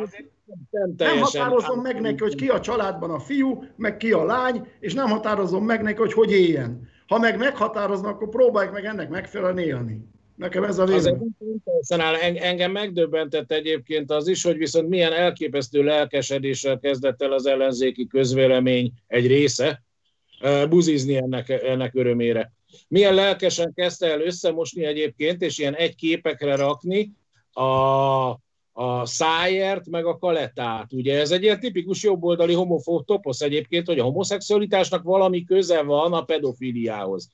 [0.70, 4.68] nem, nem határozom meg neki, hogy ki a családban a fiú, meg ki a lány,
[4.80, 6.88] és nem határozom meg neki, hogy hogy éljen.
[7.06, 10.00] Ha meg meghatároznak, akkor próbáljuk meg ennek megfelelően élni.
[10.34, 11.34] Nekem ez a vélemény.
[12.36, 18.92] Engem megdöbbentett egyébként az is, hogy viszont milyen elképesztő lelkesedéssel kezdett el az ellenzéki közvélemény
[19.06, 19.82] egy része
[20.68, 22.52] buzizni ennek, ennek örömére.
[22.88, 27.12] Milyen lelkesen kezdte el összemosni egyébként, és ilyen egy képekre rakni
[27.52, 27.64] a,
[28.78, 30.92] a szájért, meg a kaletát.
[30.92, 36.12] Ugye ez egy ilyen tipikus jobboldali homofób toposz egyébként, hogy a homoszexualitásnak valami köze van
[36.12, 37.30] a pedofiliához.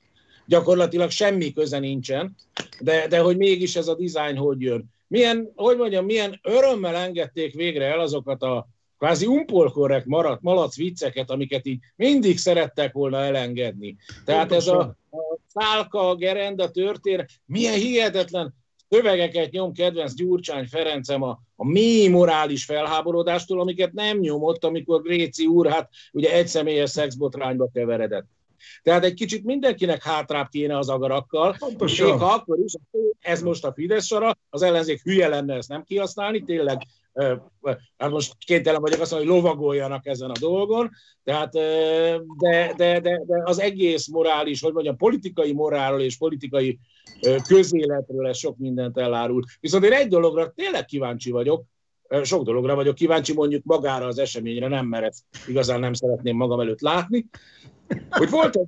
[0.46, 2.36] Gyakorlatilag semmi köze nincsen,
[2.80, 4.84] de, de hogy mégis ez a dizájn hogy jön.
[5.08, 8.66] Milyen, hogy mondjam, milyen örömmel engedték végre el azokat a
[8.98, 13.96] kvázi umpolkorrekt maradt malac vicceket, amiket így mindig szerettek volna elengedni.
[14.24, 14.80] Tehát Pontosan.
[14.80, 18.54] ez a, a szálka, a gerenda történet, milyen hihetetlen
[18.92, 25.46] szövegeket nyom kedvenc Gyurcsány Ferencem a, a mély morális felháborodástól, amiket nem nyomott, amikor Gréci
[25.46, 28.26] úr hát ugye egyszemélyes szexbotrányba keveredett.
[28.82, 32.10] Tehát egy kicsit mindenkinek hátrább kéne az agarakkal, Pontosan.
[32.10, 32.72] még ha akkor is,
[33.20, 36.82] ez most a Fidesz sora, az ellenzék hülye lenne ezt nem kihasználni, tényleg
[37.96, 40.90] hát most kénytelen vagyok azt mondani, hogy lovagoljanak ezen a dolgon,
[41.24, 41.52] tehát,
[42.38, 46.78] de, de, de, de az egész morális, hogy mondjam, politikai morálról és politikai
[47.46, 49.42] közéletről ez sok mindent elárul.
[49.60, 51.64] Viszont én egy dologra tényleg kíváncsi vagyok,
[52.22, 55.14] sok dologra vagyok kíváncsi, mondjuk magára az eseményre nem, mert
[55.46, 57.26] igazán nem szeretném magam előtt látni,
[58.10, 58.58] hogy volt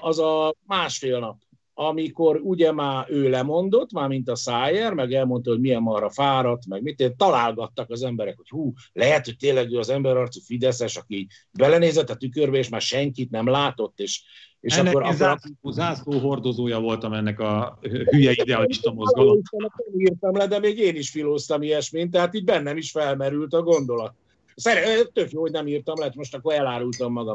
[0.00, 1.36] az, a másfél nap,
[1.80, 6.66] amikor ugye már ő lemondott, már mint a Szájer, meg elmondta, hogy milyen marra fáradt,
[6.66, 11.28] meg mit, találgattak az emberek, hogy hú, lehet, hogy tényleg ő az emberarcú Fideszes, aki
[11.52, 14.22] belenézett a tükörbe, és már senkit nem látott, és,
[14.60, 15.14] és ennek akkor...
[15.14, 19.40] Zászló, zászló hordozója voltam ennek a hülye idealista mozgalom.
[19.50, 23.62] Nem írtam le, de még én is filóztam ilyesmint, tehát így bennem is felmerült a
[23.62, 24.14] gondolat.
[24.54, 27.34] Szeret, tök jó, hogy nem írtam le, most akkor elárultam magam.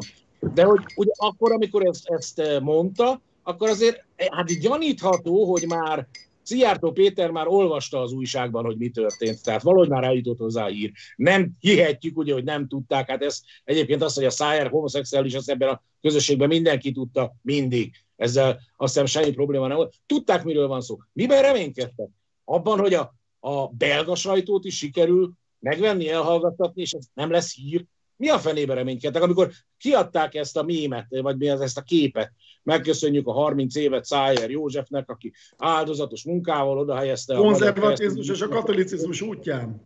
[0.54, 6.06] De hogy ugye akkor, amikor ezt, ezt mondta, akkor azért hát gyanítható, hogy már
[6.42, 10.68] Szijjártó Péter már olvasta az újságban, hogy mi történt, tehát valahogy már eljutott hozzá a
[10.68, 10.92] hír.
[11.16, 15.48] Nem hihetjük, ugye, hogy nem tudták, hát ez egyébként az, hogy a Szájer homoszexuális, az
[15.48, 17.92] ebben a közösségben mindenki tudta mindig.
[18.16, 19.94] Ezzel azt hiszem semmi probléma nem volt.
[20.06, 20.98] Tudták, miről van szó.
[21.12, 22.08] Miben reménykedtek?
[22.44, 27.84] Abban, hogy a, a belga sajtót is sikerül megvenni, elhallgattatni, és ez nem lesz hír.
[28.16, 32.32] Mi a fenébe reménykedtek, amikor kiadták ezt a mémet, vagy mi az, ezt a képet,
[32.62, 38.48] megköszönjük a 30 évet Szájer Józsefnek, aki áldozatos munkával oda helyezte a konzervatizmus és a
[38.48, 39.82] katolicizmus útján.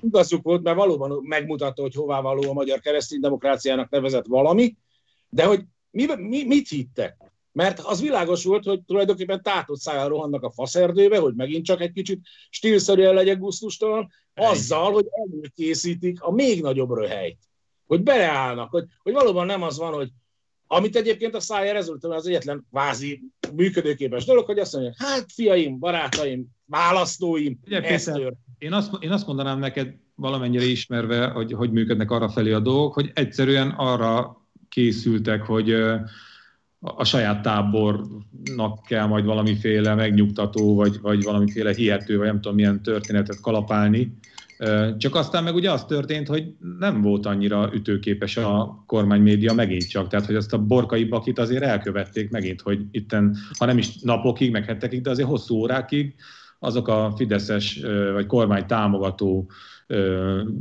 [0.00, 4.76] Igazuk volt, mert valóban megmutatta, hogy hová való a magyar kereszténydemokráciának nevezett valami,
[5.28, 7.16] de hogy mi, mi, mit hittek?
[7.52, 11.92] Mert az világos volt, hogy tulajdonképpen tátott szájjal rohannak a faszerdőbe, hogy megint csak egy
[11.92, 17.38] kicsit stílszerűen legyek gusztustalan, azzal, hogy előkészítik a még nagyobb röhelyt.
[17.92, 20.08] Hogy beleállnak, hogy, hogy valóban nem az van, hogy
[20.66, 23.22] amit egyébként a Szájer rezultál az egyetlen vázi
[23.54, 29.26] működőképes dolog, hogy azt mondja, hát fiaim, barátaim, választóim, Ugye, Péter, én, azt, én azt
[29.26, 35.42] mondanám neked valamennyire ismerve, hogy hogy működnek arra felé a dolgok, hogy egyszerűen arra készültek,
[35.42, 35.72] hogy
[36.80, 42.82] a saját tábornak kell majd valamiféle megnyugtató, vagy, vagy valamiféle hihető, vagy nem tudom milyen
[42.82, 44.18] történetet kalapálni,
[44.98, 46.44] Csak aztán meg ugye az történt, hogy
[46.78, 51.62] nem volt annyira ütőképes a kormánymédia megint csak, tehát hogy azt a borkai bakit azért
[51.62, 56.14] elkövették megint, hogy itten, ha nem is napokig, meg hetekig, de azért hosszú órákig
[56.58, 57.80] azok a fideszes
[58.12, 59.50] vagy kormány támogató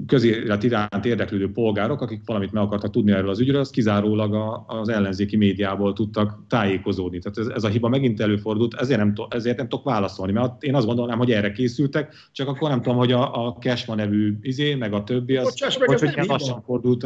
[0.08, 4.90] közélet iránt érdeklődő polgárok, akik valamit meg akartak tudni erről az ügyről, az kizárólag az
[4.90, 7.20] ellenzéki médiából tudtak tájékozódni.
[7.20, 10.76] Tehát ez, ez a hiba megint előfordult, ezért nem, ezért nem tudok válaszolni, mert én
[10.76, 14.76] azt gondolnám, hogy erre készültek, csak akkor nem tudom, hogy a, a Kesma nevű izé,
[14.76, 17.06] meg a többi, az Bocsáss meg, hogy, ez hogy lassan fordult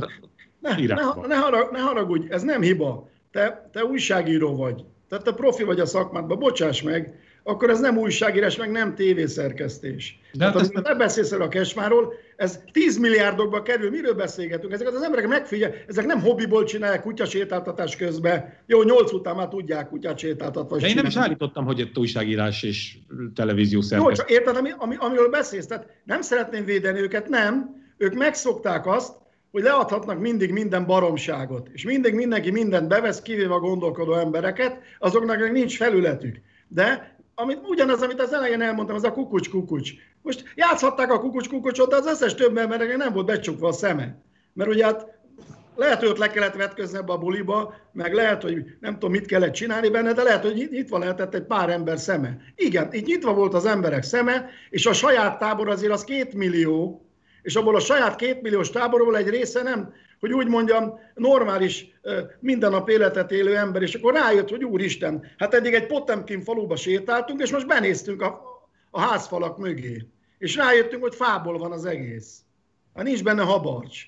[0.59, 3.09] ne, ne, ne, harag, ne haragudj, ez nem hiba.
[3.31, 4.85] Te, te újságíró vagy.
[5.09, 10.19] Tehát te profi vagy a szakmádban, bocsáss meg, akkor ez nem újságírás, meg nem tévészerkesztés.
[10.31, 14.73] De Tehát, hát amikor te beszélsz el a Kesmáról, ez 10 milliárdokba kerül, miről beszélgetünk?
[14.73, 18.53] Ezeket az emberek megfigyel, ezek nem hobbiból csinálják kutyasétáltatás közben.
[18.65, 20.77] Jó, 8 után már tudják kutyát sétáltatva.
[20.77, 22.97] De én nem is állítottam, hogy itt újságírás és
[23.35, 24.17] televízió szerkesztés.
[24.17, 25.67] Jó, csak érted, ami, ami, amiről beszélsz?
[25.67, 27.83] Tehát nem szeretném védeni őket, nem.
[27.97, 29.13] Ők megszokták azt,
[29.51, 35.51] hogy leadhatnak mindig minden baromságot, és mindig mindenki mindent bevesz, kivéve a gondolkodó embereket, azoknak
[35.51, 36.41] nincs felületük.
[36.67, 39.91] De amit, ugyanaz, amit az elején elmondtam, az a kukucs-kukucs.
[40.21, 44.17] Most játszhatták a kukucs-kukucsot, de az összes több embernek nem volt becsukva a szeme.
[44.53, 45.15] Mert ugye hát
[45.75, 49.25] lehet, hogy ott le kellett vetközni ebbe a buliba, meg lehet, hogy nem tudom, mit
[49.25, 52.37] kellett csinálni benne, de lehet, hogy nyitva lehetett egy pár ember szeme.
[52.55, 57.05] Igen, itt nyitva volt az emberek szeme, és a saját tábor azért az két millió,
[57.41, 59.93] és abból a saját kétmilliós táborból egy része nem,
[60.25, 61.99] hogy úgy mondjam, normális
[62.39, 66.75] minden nap életet élő ember, és akkor rájött, hogy úristen, hát eddig egy Potemkin faluba
[66.75, 68.41] sétáltunk, és most benéztünk a,
[68.91, 70.07] a házfalak mögé.
[70.37, 72.39] És rájöttünk, hogy fából van az egész.
[72.95, 74.03] Hát nincs benne habarcs.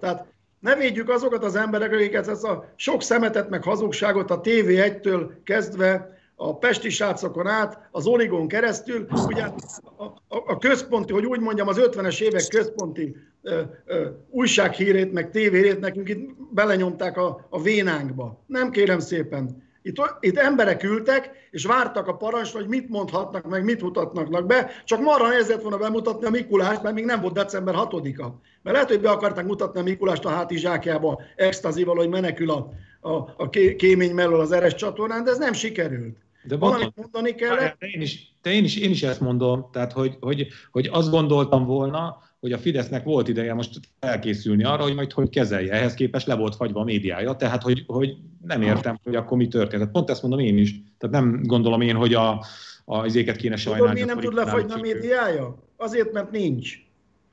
[0.00, 0.26] Tehát
[0.58, 6.19] ne védjük azokat az embereket, akiket ezt a sok szemetet meg hazugságot a TV1-től kezdve
[6.42, 11.68] a Pesti srácokon át, az Origon keresztül, ugye a, a, a központi, hogy úgy mondjam,
[11.68, 18.44] az 50-es évek központi ö, ö, újsághírét, meg tévérét nekünk itt belenyomták a, a vénánkba.
[18.46, 19.68] Nem kérem szépen.
[19.82, 24.70] Itt, itt emberek ültek, és vártak a parancsra, hogy mit mondhatnak, meg mit mutatnak be.
[24.84, 28.26] Csak marra nehezett volna bemutatni a Mikulást, mert még nem volt december 6-a.
[28.62, 32.70] Mert lehet, hogy be akarták mutatni a Mikulást a háti zsákjába, extazival, hogy menekül a,
[33.00, 36.16] a, a kémény mellől az eres csatornán, de ez nem sikerült.
[36.42, 37.78] De Valamit mondani kellett.
[37.78, 41.10] De én is, de én is, én is ezt mondom, tehát hogy, hogy, hogy azt
[41.10, 45.72] gondoltam volna, hogy a Fidesznek volt ideje most elkészülni arra, hogy majd hogy kezelje.
[45.72, 49.48] Ehhez képest le volt fagyva a médiája, tehát hogy, hogy nem értem, hogy akkor mi
[49.48, 49.90] történt.
[49.90, 50.74] Pont ezt mondom én is.
[50.98, 52.44] Tehát nem gondolom én, hogy a,
[52.84, 54.00] a izéket kéne sajnálni.
[54.00, 55.58] Tudod, miért nem tud lefagyni a médiája?
[55.76, 56.89] Azért, mert nincs.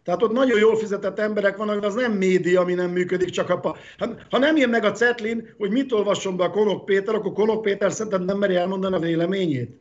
[0.08, 3.50] Tehát ott nagyon jól fizetett emberek vannak, de az nem média, ami nem működik, csak
[3.50, 3.76] a...
[3.98, 7.34] Ha, ha nem jön meg a Cetlin, hogy mit olvasson be a Konok Péter, akkor
[7.34, 9.80] Konok Péter szerintem nem meri elmondani a véleményét.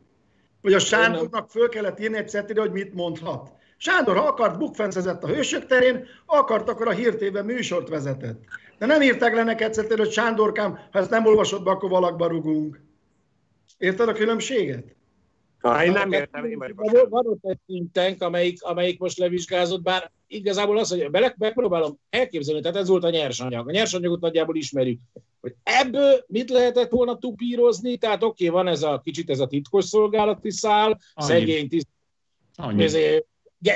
[0.61, 3.51] Vagy a Sándornak föl kellett írni egy Cetlin, hogy mit mondhat.
[3.77, 8.43] Sándor, ha akart, bukfencezett a hősök terén, akart, akkor a hírtében műsort vezetett.
[8.77, 12.27] De nem írták le neked Cetlin, hogy Sándorkám, ha ezt nem olvasod be, akkor valakba
[12.27, 12.81] rugunk.
[13.77, 14.95] Érted a különbséget?
[15.61, 17.09] Ha, én nem értem, én vagyok.
[17.09, 21.99] Van ott egy think tank, amelyik, amelyik most levizsgázott, bár igazából az, hogy bele, megpróbálom
[22.09, 23.67] elképzelni, tehát ez volt a nyersanyag.
[23.67, 24.99] A nyersanyagot nagyjából ismerjük.
[25.41, 27.97] Hogy ebből mit lehetett volna tupírozni?
[27.97, 31.27] Tehát oké, okay, van ez a kicsit ez a titkos szolgálati szál, Annyi.
[31.27, 31.87] szegény tiszt,
[32.77, 33.25] ezért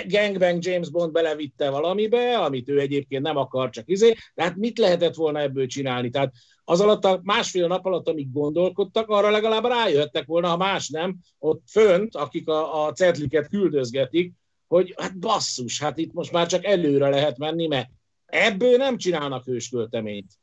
[0.07, 5.15] Gangbang James Bond belevitte valamibe, amit ő egyébként nem akar, csak izé, tehát mit lehetett
[5.15, 6.09] volna ebből csinálni?
[6.09, 10.89] Tehát az alatt a másfél nap alatt, amíg gondolkodtak, arra legalább rájöttek volna, ha más
[10.89, 14.33] nem, ott fönt, akik a, a cetliket küldözgetik,
[14.67, 17.89] hogy hát basszus, hát itt most már csak előre lehet menni, mert
[18.25, 20.40] ebből nem csinálnak hőskölteményt.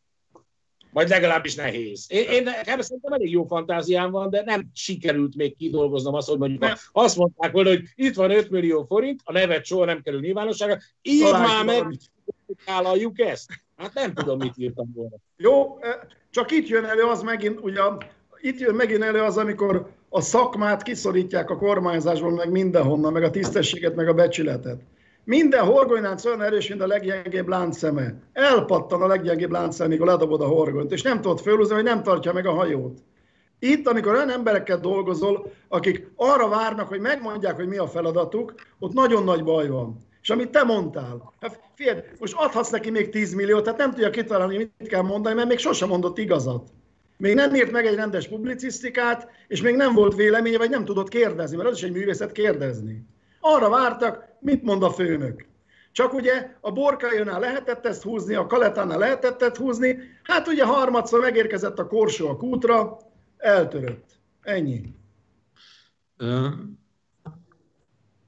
[0.98, 2.06] Vagy legalábbis nehéz.
[2.08, 6.38] Én, én nekem szerintem elég jó fantáziám van, de nem sikerült még kidolgoznom azt, hogy
[6.38, 10.20] mondjuk azt mondták volna, hogy itt van 5 millió forint, a nevet soha nem kerül
[10.20, 11.86] nyilvánosságra, így már meg,
[12.66, 13.50] vállaljuk ezt.
[13.76, 15.16] Hát nem tudom, mit írtam volna.
[15.36, 17.80] Jó, e, csak itt jön elő az megint, ugye,
[18.40, 23.30] itt jön megint elő az, amikor a szakmát kiszorítják a kormányzásból, meg mindenhonnan, meg a
[23.30, 24.80] tisztességet, meg a becsületet.
[25.28, 28.14] Minden horgonylánc olyan erős, mint a leggyengébb láncszeme.
[28.32, 32.32] Elpattan a leggyengébb láncszeme, mikor ledobod a horgonyt, és nem tudod fölhúzni, hogy nem tartja
[32.32, 32.98] meg a hajót.
[33.58, 38.92] Itt, amikor olyan emberekkel dolgozol, akik arra várnak, hogy megmondják, hogy mi a feladatuk, ott
[38.92, 39.96] nagyon nagy baj van.
[40.22, 44.10] És amit te mondtál, hát figyelj, most adhatsz neki még 10 milliót, tehát nem tudja
[44.10, 46.68] kitalálni, mit kell mondani, mert még sosem mondott igazat.
[47.16, 51.08] Még nem írt meg egy rendes publicisztikát, és még nem volt véleménye, vagy nem tudott
[51.08, 53.04] kérdezni, mert az is egy művészet kérdezni.
[53.40, 55.46] Arra vártak, mit mond a főnök.
[55.92, 61.20] Csak ugye a borkájónál lehetett ezt húzni, a kaletánál lehetett ezt húzni, hát ugye harmadszor
[61.20, 62.98] megérkezett a korsó a kútra,
[63.36, 64.18] eltörött.
[64.42, 64.94] Ennyi.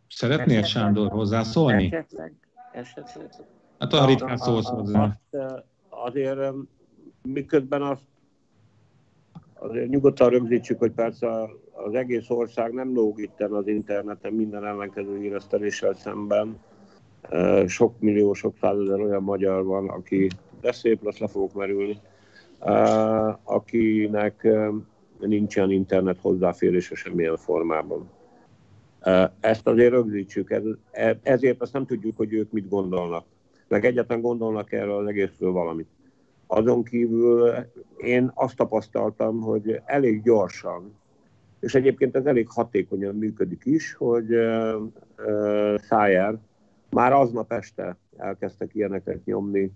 [0.08, 1.84] Szeretnél Sándor hozzászólni?
[1.84, 2.34] esetleg?
[3.78, 5.20] Hát olyan ritkán szólsz hozzá.
[5.88, 6.52] Azért
[7.22, 8.02] miközben azt
[9.60, 11.48] azért nyugodtan rögzítsük, hogy persze
[11.84, 16.58] az egész ország nem lóg itten az interneten minden ellenkező híreszteléssel szemben.
[17.66, 20.28] Sok millió, sok százezer olyan magyar van, aki,
[20.60, 22.00] de szép lesz, le fogok merülni,
[23.44, 24.48] akinek
[25.18, 28.10] nincsen internet hozzáférése semmilyen formában.
[29.40, 30.62] Ezt azért rögzítsük, ez,
[31.22, 33.24] ezért azt nem tudjuk, hogy ők mit gondolnak.
[33.68, 35.88] Meg egyetlen gondolnak erről az egészről valamit.
[36.46, 37.52] Azon kívül
[37.96, 40.99] én azt tapasztaltam, hogy elég gyorsan,
[41.60, 46.38] és egyébként ez elég hatékonyan működik is, hogy uh, Szájer
[46.90, 49.72] már aznap este elkezdtek ilyeneket nyomni,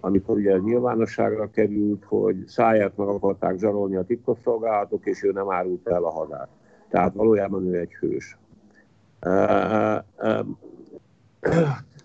[0.00, 5.88] amikor ugye nyilvánosságra került, hogy Szájert meg akarták zsarolni a titkosszolgálatok, és ő nem árult
[5.88, 6.48] el a hazát.
[6.88, 8.38] Tehát valójában ő egy hős.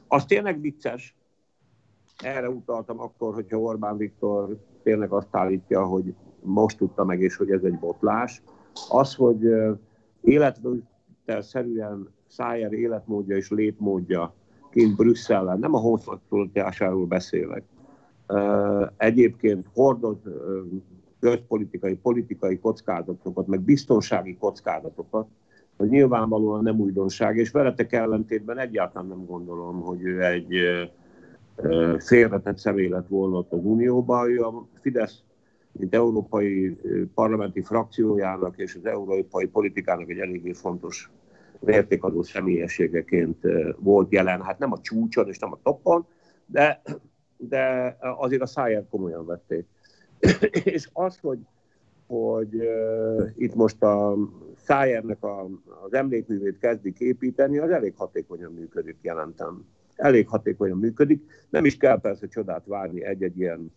[0.08, 1.16] Az tényleg vicces,
[2.24, 7.52] erre utaltam akkor, hogyha Orbán Viktor tényleg azt állítja, hogy most tudta meg, és hogy
[7.52, 8.42] ez egy botlás.
[8.90, 9.40] Az, hogy
[11.40, 14.34] szerűen Szájer életmódja és létmódja
[14.70, 17.63] kint Brüsszellen, nem a homoszexualitásáról beszélek,
[18.98, 20.18] egyébként hordoz
[21.20, 25.28] közpolitikai, politikai kockázatokat, meg biztonsági kockázatokat,
[25.78, 30.56] hogy nyilvánvalóan nem újdonság, és veletek ellentétben egyáltalán nem gondolom, hogy ő egy
[31.98, 34.30] félretett személy lett volna ott az Unióban.
[34.30, 35.24] Ő a Fidesz,
[35.78, 36.78] mint európai
[37.13, 41.12] parlamenti frakciójának és az európai politikának egy eléggé fontos
[41.60, 43.38] mértékadó személyességeként
[43.78, 44.42] volt jelen.
[44.42, 46.06] Hát nem a csúcson és nem a toppon,
[46.46, 46.82] de,
[47.38, 49.66] de azért a száját komolyan vették.
[50.63, 51.40] és az, hogy,
[52.08, 54.16] hogy uh, itt most a
[54.56, 55.50] Szájernek a,
[55.86, 61.24] az emlékművét kezdik építeni, az elég hatékonyan működik, jelentem elég hatékonyan működik.
[61.50, 63.74] Nem is kell persze csodát várni egy-egy ilyen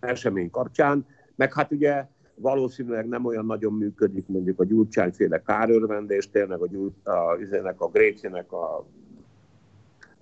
[0.00, 6.60] esemény kapcsán, meg hát ugye valószínűleg nem olyan nagyon működik mondjuk a gyurcsányféle kárörvendés, tényleg
[6.60, 8.86] a, gyur, a, a, a Grécinek a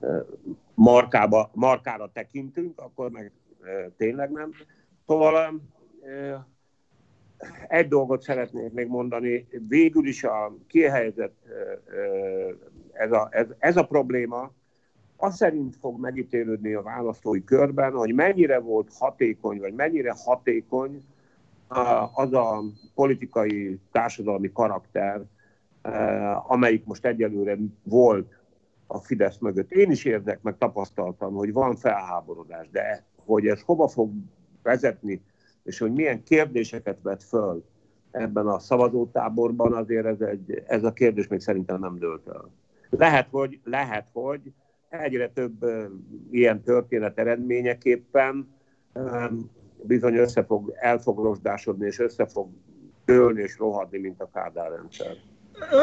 [0.01, 0.25] e,
[0.75, 3.33] markába, markára tekintünk, akkor meg
[3.63, 4.51] e, tényleg nem.
[5.07, 5.61] Szóval
[6.03, 6.47] e,
[7.69, 11.37] egy dolgot szeretnék még mondani, végül is a kihelyezett
[12.93, 14.53] ez a, ez, ez a probléma,
[15.25, 21.05] az szerint fog megítélődni a választói körben, hogy mennyire volt hatékony, vagy mennyire hatékony
[22.15, 22.63] az a
[22.95, 25.23] politikai, társadalmi karakter,
[26.47, 28.33] amelyik most egyelőre volt
[28.87, 29.73] a Fidesz mögött.
[29.73, 34.11] Én is érdek, meg tapasztaltam, hogy van felháborodás, de hogy ez hova fog
[34.63, 35.23] vezetni,
[35.63, 37.65] és hogy milyen kérdéseket vet föl
[38.11, 42.51] ebben a szavazótáborban, azért ez, egy, ez a kérdés még szerintem nem dőlt el.
[42.91, 44.53] Lehet, hogy, lehet, hogy
[45.03, 45.65] egyre több
[46.31, 48.55] ilyen történet eredményeképpen
[49.83, 52.49] bizony össze fog, el fog rozsdásodni, és össze fog
[53.05, 55.17] dőlni és rohadni, mint a Kádár rendszer.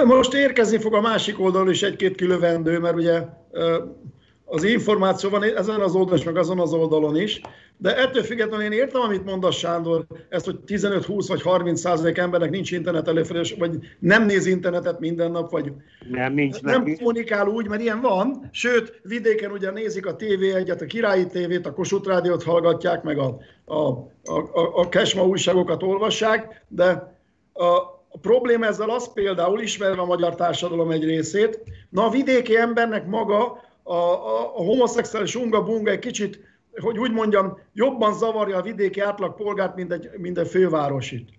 [0.05, 3.21] Most érkezni fog a másik oldalon is egy-két kilövendő, mert ugye
[4.45, 7.41] az információ van ezen az oldalon meg azon az oldalon is,
[7.81, 12.49] de ettől függetlenül én értem, amit mondasz Sándor, ezt, hogy 15-20 vagy 30 százalék embernek
[12.49, 15.71] nincs internet előfelés, vagy nem néz internetet minden nap, vagy
[16.09, 18.49] nem, nincs, nem, nem kommunikál úgy, mert ilyen van.
[18.51, 23.37] Sőt, vidéken ugye nézik a TV1-et, a Királyi TV-t, a Kossuth Rádiót hallgatják, meg a,
[23.65, 27.17] a, a, a, a Kesma újságokat olvassák, de
[27.53, 27.65] a,
[28.09, 33.07] a probléma ezzel az például, ismerve a magyar társadalom egy részét, na a vidéki embernek
[33.07, 38.99] maga a, a, a homoszexuális unga-bunga egy kicsit, hogy úgy mondjam, jobban zavarja a vidéki
[38.99, 41.29] átlagpolgárt, mint egy, mint egy fővárosit.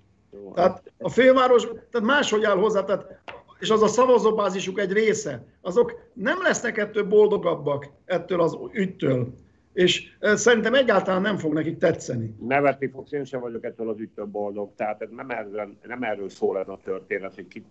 [0.54, 3.20] Tehát a főváros, tehát máshogy áll hozzá, tehát,
[3.58, 9.34] és az a szavazóbázisuk egy része, azok nem lesznek ettől boldogabbak ettől az ügytől.
[9.72, 12.34] És szerintem egyáltalán nem fog nekik tetszeni.
[12.40, 14.72] Nevetni fogsz, én sem vagyok ettől az ügytől boldog.
[14.76, 17.64] Tehát ez nem erről, nem erről szól ez a történet, hogy, ki,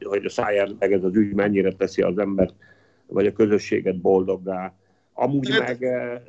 [0.00, 2.54] hogy a szájár meg ez az ügy mennyire teszi az embert
[3.06, 4.74] vagy a közösséget boldoggá.
[5.12, 5.66] Amúgy hát...
[5.68, 6.20] meg eh,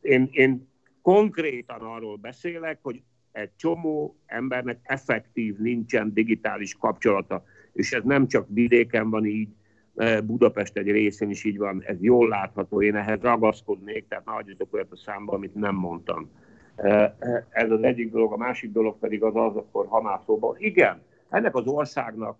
[0.00, 0.68] én, én
[1.02, 8.46] konkrétan arról beszélek, hogy egy csomó embernek effektív nincsen digitális kapcsolata, és ez nem csak
[8.48, 9.48] vidéken van így,
[9.96, 14.32] eh, Budapest egy részén is így van, ez jól látható, én ehhez ragaszkodnék, tehát ne
[14.32, 16.30] hagyjatok olyat a számba, amit nem mondtam.
[16.76, 17.12] Eh,
[17.48, 21.02] ez az egyik dolog, a másik dolog pedig az az, akkor ha már szóban, igen,
[21.28, 22.38] ennek az országnak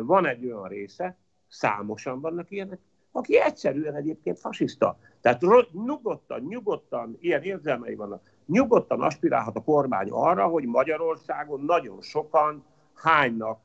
[0.00, 1.16] van egy olyan része,
[1.48, 2.78] számosan vannak ilyenek,
[3.16, 4.98] aki egyszerűen egyébként fasiszta.
[5.20, 5.40] Tehát
[5.72, 13.60] nyugodtan, nyugodtan, ilyen érzelmei vannak, nyugodtan aspirálhat a kormány arra, hogy Magyarországon nagyon sokan hánynak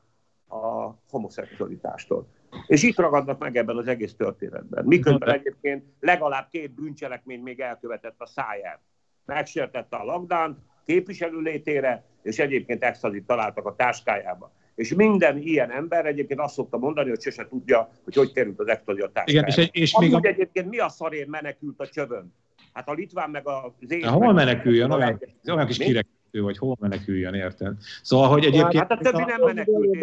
[0.48, 2.26] a homoszexualitástól.
[2.66, 4.84] És itt ragadnak meg ebben az egész történetben.
[4.84, 8.80] Miközben egyébként legalább két bűncselekményt még elkövetett a száját.
[9.24, 14.52] Megsértette a lockdown képviselő létére, és egyébként extazit találtak a táskájába.
[14.80, 18.68] És minden ilyen ember egyébként azt szokta mondani, hogy sose tudja, hogy hogy került az
[18.68, 19.52] extazi a táskájába.
[19.52, 20.20] Igen, és, és még a...
[20.22, 22.34] egyébként mi a szarén menekült a csövön?
[22.72, 24.08] Hát a litván meg az én...
[24.08, 24.90] Hol meneküljön?
[24.90, 27.76] Olyan, olyan kis kirek menekül, vagy hol meneküljön, érted?
[28.02, 28.88] Szóval, hogy egyébként...
[28.88, 29.98] Hát a többi nem menekült.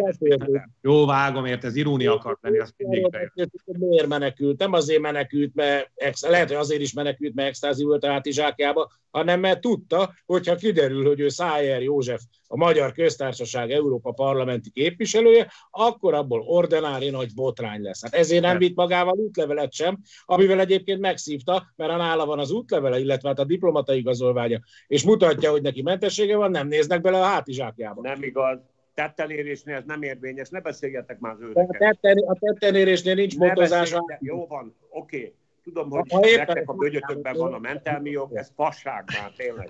[0.80, 3.50] Jó, vágom, ért, ez irónia akar lenni, azt mindig bejön.
[3.64, 4.58] Miért menekült?
[4.58, 9.40] Nem azért menekült, mert lehet, hogy azért is menekült, mert extázi volt a hátizsákjába, hanem
[9.40, 16.14] mert tudta, hogyha kiderül, hogy ő Szájer József, a Magyar Köztársaság Európa parlamenti képviselője, akkor
[16.14, 18.02] abból ordinári nagy botrány lesz.
[18.02, 22.50] Hát ezért nem vitt magával útlevelet sem, amivel egyébként megszívta, mert a nála van az
[22.50, 25.82] útlevele, illetve hát a diplomata igazolványa, és mutatja, hogy neki
[26.18, 28.00] mentessége van, nem néznek bele a hátizsákjába.
[28.02, 28.58] Nem igaz
[28.94, 31.98] tettenérésnél ez nem érvényes, ne beszéljetek már az őreket.
[32.26, 33.94] A tettenérésnél nincs motozás.
[34.18, 35.16] Jó van, oké.
[35.16, 39.68] Okay tudom, hogy ha nektek a bögyötökben van a mentelmi jog, ez fasság már tényleg.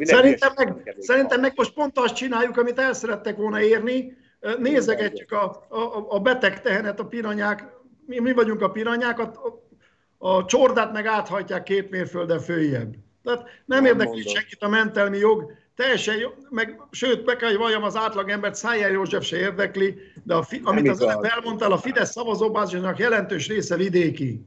[0.00, 4.16] Szerintem meg, szerintem meg most pont azt csináljuk, amit el szerettek volna érni,
[4.58, 7.68] nézegetjük a, a, a beteg tehenet, a piranyák,
[8.06, 9.32] mi, mi vagyunk a piranyák, a,
[10.18, 12.94] a csordát meg áthajtják két mérfölde följebb.
[13.22, 17.58] Tehát nem, nem érdekli senkit a mentelmi jog, teljesen jó, meg, sőt, be kell, hogy
[17.58, 22.10] valljam az embert, Szájer József se érdekli, de a, amit az előbb elmondtál, a Fidesz
[22.10, 24.46] szavazóbázsának jelentős része vidéki.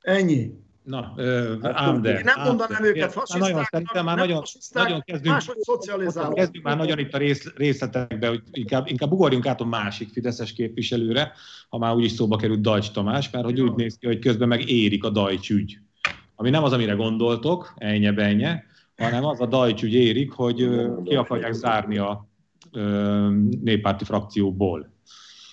[0.00, 0.52] Ennyi.
[0.82, 1.14] Na,
[1.62, 2.18] hát, ám de.
[2.18, 4.42] Én nem mondanám őket fasisztáknak, nagyon, szerintem már nagyon,
[4.72, 6.34] nagyon kezdünk, máshogy szocializálni.
[6.34, 10.52] Kezdünk már nagyon itt a rész, részletekbe, hogy inkább, inkább ugorjunk át a másik Fideszes
[10.52, 11.32] képviselőre,
[11.68, 14.68] ha már úgyis szóba került Dajcs Tamás, mert hogy úgy néz ki, hogy közben meg
[14.68, 15.78] érik a Dajcs ügy.
[16.34, 18.64] Ami nem az, amire gondoltok, ennyi benye,
[19.00, 20.68] hanem az a Dajcs ügy érik, hogy
[21.04, 22.28] ki akarják zárni a
[23.62, 24.92] néppárti frakcióból.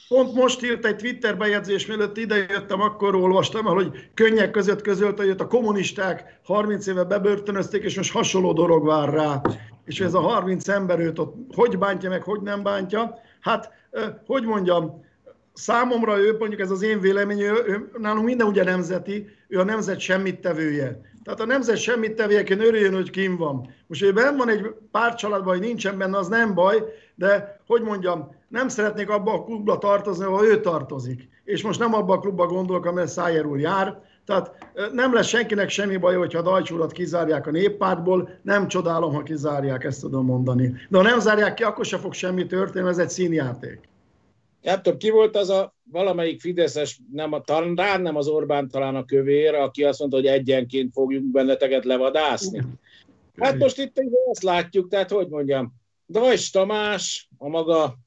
[0.08, 5.36] Pont most írt egy Twitter bejegyzés, mielőtt idejöttem, akkor olvastam, hogy könnyek között közölte, hogy
[5.38, 9.42] a kommunisták 30 éve bebörtönözték, és most hasonló dolog vár rá.
[9.86, 13.20] És ez a 30 ember őt ott hogy bántja meg, hogy nem bántja.
[13.40, 13.72] Hát,
[14.26, 15.06] hogy mondjam,
[15.54, 19.64] számomra ő, mondjuk ez az én vélemény, ő, ő, nálunk minden ugye nemzeti, ő a
[19.64, 21.02] nemzet semmit tevője.
[21.28, 23.74] Tehát a nemzet semmit tevőjeként örüljön, hogy kim van.
[23.88, 26.84] Most, hogy benn van egy pár családban, hogy nincsen benne, az nem baj,
[27.16, 31.30] de hogy mondjam, nem szeretnék abba a klubba tartozni, ahol ő tartozik.
[31.44, 34.02] És most nem abba a klubba gondolok, amely Szájer úr jár.
[34.26, 34.52] Tehát
[34.92, 39.84] nem lesz senkinek semmi baj, hogyha Dajcs urat kizárják a néppártból, nem csodálom, ha kizárják,
[39.84, 40.74] ezt tudom mondani.
[40.90, 43.80] De ha nem zárják ki, akkor se fog semmi történni, ez egy színjáték.
[44.68, 48.96] Nem tudom, ki volt az a valamelyik Fideszes, nem a, talán nem az Orbán, talán
[48.96, 52.62] a kövér, aki azt mondta, hogy egyenként fogjuk benneteket levadászni.
[53.36, 55.74] Hát most itt azt látjuk, tehát hogy mondjam,
[56.10, 57.98] Dajs Tamás a maga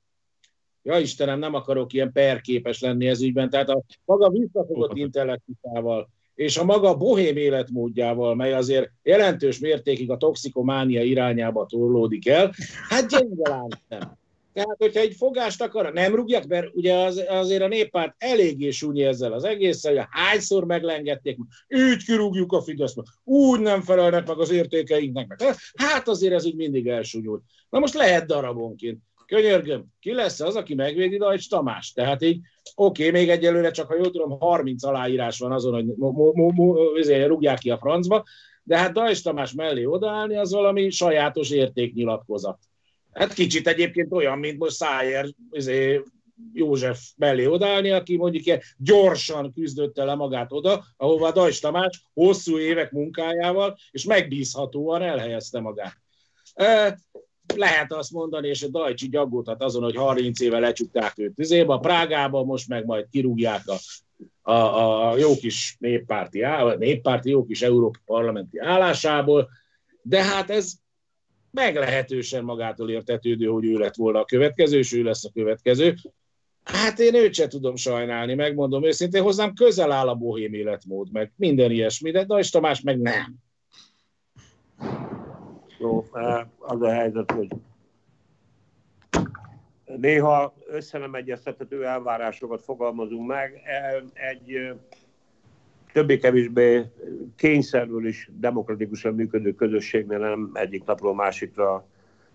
[0.83, 6.57] ja Istenem, nem akarok ilyen perképes lenni ez ügyben, tehát a maga visszafogott intellektusával, és
[6.57, 12.55] a maga bohém életmódjával, mely azért jelentős mértékig a toxikománia irányába torlódik el,
[12.89, 14.19] hát gyenge nem.
[14.63, 19.05] Tehát, hogyha egy fogást akar, nem rúgják, mert ugye az, azért a néppárt eléggé súnyi
[19.05, 21.39] ezzel az egésszel, hogy hányszor meglengedték,
[21.69, 22.95] úgy kirúgjuk a Fidesz,
[23.25, 25.43] úgy nem felelnek meg az értékeinknek.
[25.75, 27.43] Hát azért ez úgy mindig elsúnyult.
[27.71, 31.93] Na most lehet darabonként könyörgöm, ki lesz az, aki megvédi Dajcs Tamás?
[31.93, 32.41] Tehát így,
[32.75, 36.55] oké, okay, még egyelőre csak, ha jól tudom, 30 aláírás van azon, hogy mo- mo-
[36.55, 38.25] mo- izé, rúgják ki a francba,
[38.63, 42.59] de hát Dajcs Tamás mellé odaállni, az valami sajátos értéknyilatkozat.
[43.13, 46.03] Hát kicsit egyébként olyan, mint most Szájer izé,
[46.53, 52.59] József mellé odállni, aki mondjuk ilyen gyorsan küzdötte le magát oda, ahova Dajcs Tamás hosszú
[52.59, 55.97] évek munkájával és megbízhatóan elhelyezte magát.
[57.55, 61.79] Lehet azt mondani, és a Dajcsi gyaggódhat azon, hogy 30 éve lecsukták őt tüzébe, a
[61.79, 66.45] Prágába, most meg majd kirúgják a, a, a jó kis néppárti,
[66.79, 69.49] néppárti, jó kis Európa parlamenti állásából,
[70.03, 70.73] de hát ez
[71.51, 75.95] meglehetősen magától értetődő, hogy ő lett volna a következő, és ő lesz a következő.
[76.65, 81.33] Hát én őt se tudom sajnálni, megmondom őszintén, hozzám közel áll a bohém életmód, meg
[81.37, 83.35] minden ilyesmi, de Dajs Tamás meg nem.
[85.79, 86.07] Jó,
[86.59, 87.49] az a helyzet, hogy
[89.97, 93.63] néha össze nem egyeztethető elvárásokat fogalmazunk meg.
[93.65, 94.73] E, egy
[95.93, 96.85] többé-kevésbé
[97.37, 101.87] kényszerből is demokratikusan működő közösségnél nem egyik napról másikra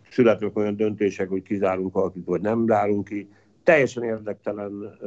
[0.10, 3.30] születnek olyan döntések, hogy kizárunk valakit, vagy nem zárunk ki.
[3.64, 4.98] Teljesen érdektelen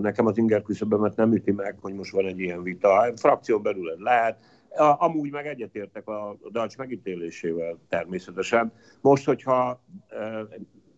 [0.00, 2.98] nekem az inger küszöbömet nem üti meg, hogy most van egy ilyen vita.
[2.98, 4.38] A frakció belül lehet,
[4.76, 8.72] Amúgy meg egyetértek a Dajcs megítélésével természetesen.
[9.00, 9.82] Most, hogyha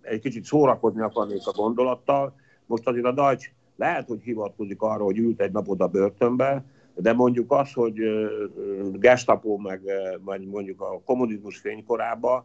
[0.01, 2.35] egy kicsit szórakozni akarnék a gondolattal,
[2.67, 6.65] most azért a Dajcs lehet, hogy hivatkozik arra, hogy ült egy napot a börtönbe,
[6.97, 8.01] de mondjuk az, hogy
[8.93, 9.81] gestapo meg,
[10.51, 12.45] mondjuk a kommunizmus fénykorában,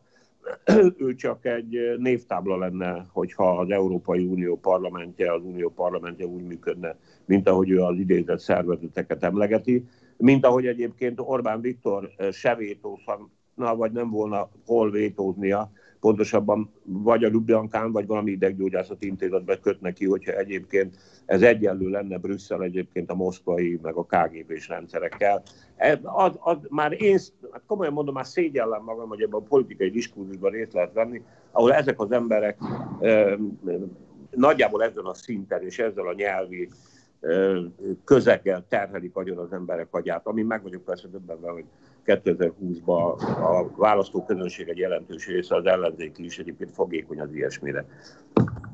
[1.05, 6.95] ő csak egy névtábla lenne, hogyha az Európai Unió parlamentje, az Unió parlamentje úgy működne,
[7.25, 9.85] mint ahogy ő az idézett szervezeteket emlegeti,
[10.17, 15.71] mint ahogy egyébként Orbán Viktor se vétózna, vagy nem volna hol vétóznia,
[16.01, 20.95] pontosabban vagy a Ljubljankán, vagy valami ideggyógyászati intézetbe köt neki, hogyha egyébként
[21.25, 25.43] ez egyenlő lenne Brüsszel egyébként a moszkvai, meg a KGB-s rendszerekkel.
[26.03, 27.19] Az, az, már én,
[27.51, 31.21] hát komolyan mondom, már szégyellem magam, hogy ebben a politikai diskurzusban részt lehet venni,
[31.51, 32.57] ahol ezek az emberek
[32.99, 33.37] e,
[34.29, 36.69] nagyjából ezen a szinten és ezzel a nyelvi
[38.03, 41.65] közeggel terhelik agyon az emberek agyát, ami meg vagyok persze döbbenve, hogy
[42.05, 47.85] 2020-ban a választóközönség egy jelentős része az ellenzéki is egyébként fogékony az ilyesmire.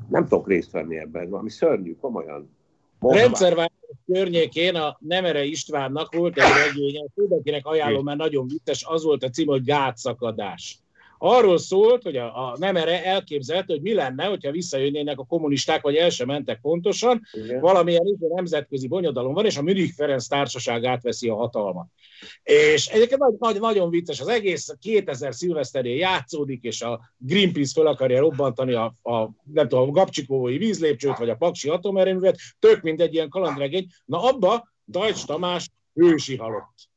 [0.08, 2.56] Nem tudok részt venni ebben, valami szörnyű, komolyan.
[3.00, 9.22] Rendszerváltás környékén a Nemere Istvánnak volt egy regénye, mindenkinek ajánlom, mert nagyon vicces, az volt
[9.22, 10.78] a cím, hogy gátszakadás
[11.18, 15.94] arról szólt, hogy a, a Nemere elképzelte, hogy mi lenne, hogyha visszajönnének a kommunisták, vagy
[15.94, 17.60] el sem mentek pontosan, Igen.
[17.60, 21.86] valamilyen nemzetközi bonyodalom van, és a Münich Ferenc társaság átveszi a hatalmat.
[22.42, 27.86] És egyébként nagy, nagy, nagyon vicces, az egész 2000 szilveszterén játszódik, és a Greenpeace fel
[27.86, 33.00] akarja robbantani a, a nem tudom, a Gabcsikói vízlépcsőt, vagy a Paksi atomerőművet, tök mint
[33.00, 33.86] egy ilyen kalandregény.
[34.04, 36.87] Na abba Dajcs Tamás hősi halott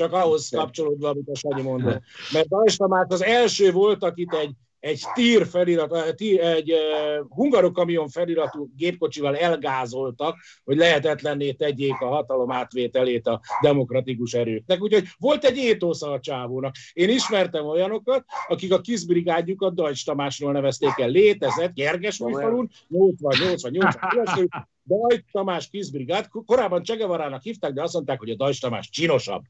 [0.00, 2.02] csak ahhoz kapcsolódva, amit a Sanyi mondott.
[2.32, 8.08] Mert Dajs Tamás az első volt, akit egy, egy tír felirat, tír, egy uh, hungarokamion
[8.08, 14.82] feliratú gépkocsival elgázoltak, hogy lehetetlenné tegyék a hatalom átvételét a demokratikus erőknek.
[14.82, 16.74] Úgyhogy volt egy étosza a csávónak.
[16.92, 21.08] Én ismertem olyanokat, akik a kisbrigádjukat Dajcs Tamásról nevezték el.
[21.08, 24.48] Létezett Gergesújfalun, 88 vagy 88
[24.84, 26.28] Dajcs Tamás kisbrigád.
[26.28, 29.42] Korábban Csegevarának hívták, de azt mondták, hogy a Dajcs Tamás csinosabb.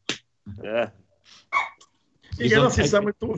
[0.57, 0.93] Igen,
[2.37, 3.37] Viszont azt hiszem, hogy túl,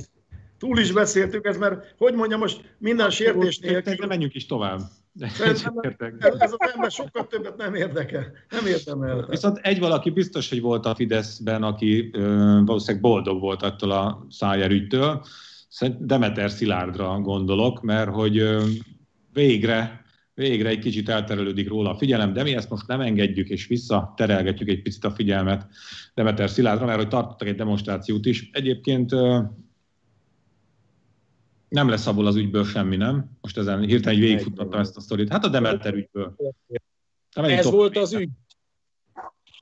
[0.58, 4.06] túl is beszéltük ez, mert hogy mondjam, most minden sértés nélkül...
[4.06, 4.80] Menjünk is tovább.
[5.20, 8.32] ez az ember sokkal többet nem érdekel.
[8.50, 9.26] Nem értem el.
[9.28, 12.22] Viszont egy valaki biztos, hogy volt a Fideszben, aki ö,
[12.64, 15.24] valószínűleg boldog volt attól a szájárügytől.
[15.98, 18.64] Demeter Szilárdra gondolok, mert hogy ö,
[19.32, 23.66] végre végre egy kicsit elterelődik róla a figyelem, de mi ezt most nem engedjük, és
[23.66, 25.66] visszaterelgetjük egy picit a figyelmet
[26.14, 28.50] Demeter Szilárdra, mert hogy tartottak egy demonstrációt is.
[28.52, 29.10] Egyébként
[31.68, 33.30] nem lesz abból az ügyből semmi, nem?
[33.40, 35.32] Most ezen hirtelen végigfutottam ezt a sztorit.
[35.32, 36.36] Hát a Demeter ügyből.
[37.30, 38.28] Ez volt az ügy.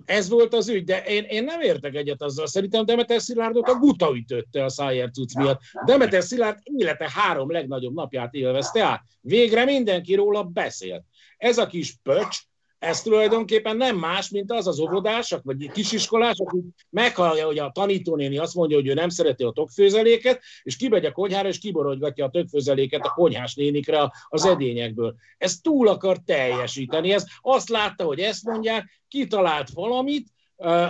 [0.04, 2.46] Ez volt az ügy, de én, én nem értek egyet azzal.
[2.46, 5.60] Szerintem Demeter Szilárdot a guta ütötte a Szájer cucc miatt.
[5.84, 9.02] Demeter Szilárd élete három legnagyobb napját élvezte át.
[9.20, 11.04] Végre mindenki róla beszélt.
[11.36, 12.38] Ez a kis pöcs,
[12.80, 18.38] ez tulajdonképpen nem más, mint az az óvodások, vagy kisiskolások, akik meghallja, hogy a tanítónéni
[18.38, 22.30] azt mondja, hogy ő nem szereti a tokfőzeléket, és kimegy a konyhára, és kiborodgatja a
[22.30, 25.14] tokfőzeléket a konyhás nénikre az edényekből.
[25.38, 30.28] Ez túl akar teljesíteni, ez azt látta, hogy ezt mondják, kitalált valamit,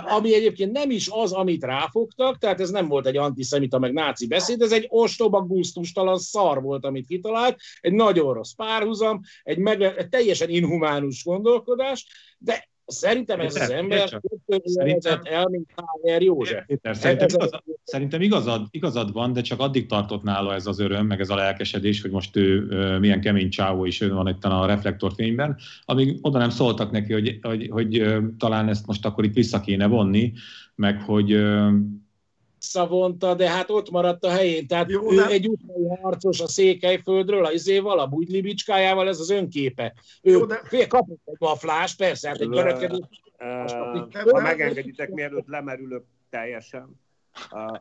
[0.05, 4.27] ami egyébként nem is az, amit ráfogtak, tehát ez nem volt egy antiszemita meg náci
[4.27, 9.81] beszéd, ez egy ostoba, gusztustalan szar volt, amit kitalált, egy nagyon rossz párhuzam, egy, meg,
[9.81, 12.07] egy teljesen inhumánus gondolkodás,
[12.37, 14.19] de Szerintem ez az ember
[14.63, 16.65] szerintem, el, mint Tájer József.
[16.65, 21.05] Péter, szerintem, igazad, szerintem igazad, igazad van, de csak addig tartott nála ez az öröm,
[21.05, 22.67] meg ez a lelkesedés, hogy most ő
[22.99, 27.39] milyen kemény csávó is ő van itt a reflektorfényben, amíg oda nem szóltak neki, hogy,
[27.41, 30.33] hogy, hogy, hogy talán ezt most akkor itt vissza kéne vonni,
[30.75, 31.31] meg hogy
[32.61, 34.67] visszavonta, de hát ott maradt a helyén.
[34.67, 35.27] Tehát Jó, ő nem.
[35.29, 39.93] egy utcai harcos a Székelyföldről, az izéval, a bugylibicskájával, ez az önképe.
[40.21, 40.61] Ő Jó, de...
[40.63, 42.99] fél kapott egy waflás, persze, hát egy kerekedő.
[44.31, 46.99] Ha megengeditek, mielőtt lemerülök teljesen,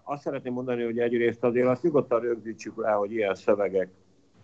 [0.03, 3.89] azt szeretném mondani, hogy egyrészt azért azt nyugodtan rögzítsük le, hogy ilyen szövegek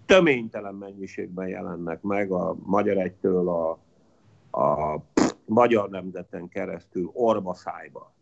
[0.07, 3.71] töménytelen mennyiségben jelennek meg a Magyar Egytől a,
[4.61, 5.01] a
[5.45, 8.15] magyar nemzeten keresztül orvaszájba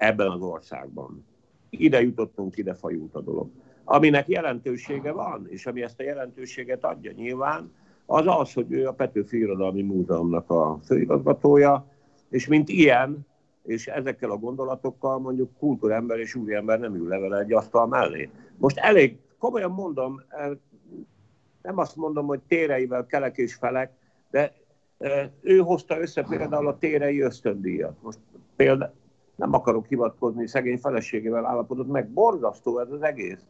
[0.00, 1.24] ebben az országban.
[1.70, 3.48] Ide jutottunk, ide fajult a dolog.
[3.84, 7.72] Aminek jelentősége van, és ami ezt a jelentőséget adja nyilván,
[8.06, 11.86] az az, hogy ő a Petőfi Irodalmi Múzeumnak a főigazgatója,
[12.28, 13.26] és mint ilyen,
[13.62, 18.30] és ezekkel a gondolatokkal mondjuk kultúrember és úriember nem ül levele egy asztal mellé.
[18.56, 20.22] Most elég, komolyan mondom,
[21.62, 23.92] nem azt mondom, hogy téreivel kelek és felek,
[24.30, 24.52] de
[25.40, 28.02] ő hozta össze például a térei ösztöndíjat.
[28.02, 28.18] Most
[28.56, 28.92] például
[29.40, 32.08] nem akarok hivatkozni, szegény feleségével állapodott meg.
[32.08, 33.40] Borzasztó ez az egész.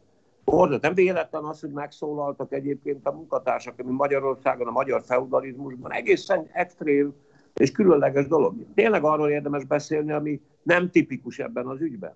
[0.45, 0.81] Borzat.
[0.81, 7.13] Nem véletlen az, hogy megszólaltak egyébként a munkatársak, ami Magyarországon, a magyar feudalizmusban egészen extrém
[7.53, 8.55] és különleges dolog.
[8.75, 12.15] Tényleg arról érdemes beszélni, ami nem tipikus ebben az ügyben.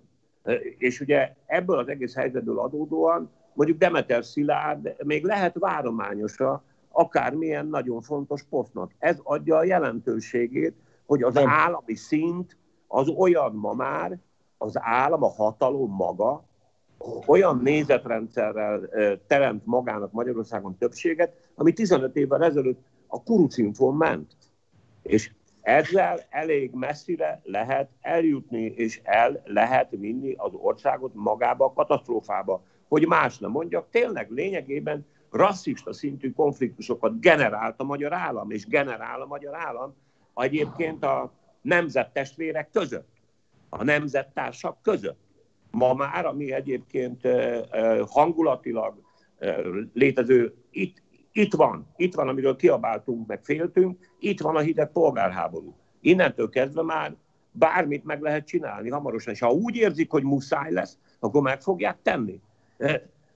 [0.78, 8.00] És ugye ebből az egész helyzetből adódóan mondjuk Demeter Szilárd még lehet várományosa akármilyen nagyon
[8.00, 8.90] fontos posztnak.
[8.98, 10.74] Ez adja a jelentőségét,
[11.06, 11.48] hogy az nem.
[11.48, 12.56] állami szint
[12.86, 14.18] az olyan ma már,
[14.58, 16.44] az állam, a hatalom maga,
[17.26, 18.80] olyan nézetrendszerrel
[19.26, 24.32] teremt magának Magyarországon többséget, ami 15 évvel ezelőtt a kurucinfon ment.
[25.02, 25.30] És
[25.60, 32.62] ezzel elég messzire lehet eljutni, és el lehet vinni az országot magába a katasztrófába.
[32.88, 39.20] Hogy más nem mondjak, tényleg lényegében rasszista szintű konfliktusokat generált a magyar állam, és generál
[39.20, 39.94] a magyar állam
[40.34, 41.32] egyébként a
[41.66, 43.08] nemzettestvérek között,
[43.68, 45.18] a nemzettársak között.
[45.70, 47.28] Ma már, ami egyébként
[48.06, 48.94] hangulatilag
[49.92, 51.02] létező, itt,
[51.32, 55.74] itt van, itt van, amiről kiabáltunk, meg féltünk, itt van a hideg polgárháború.
[56.00, 57.14] Innentől kezdve már
[57.50, 61.98] bármit meg lehet csinálni hamarosan, és ha úgy érzik, hogy muszáj lesz, akkor meg fogják
[62.02, 62.40] tenni.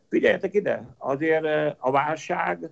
[0.08, 1.44] Figyeljetek ide, azért
[1.78, 2.70] a válság,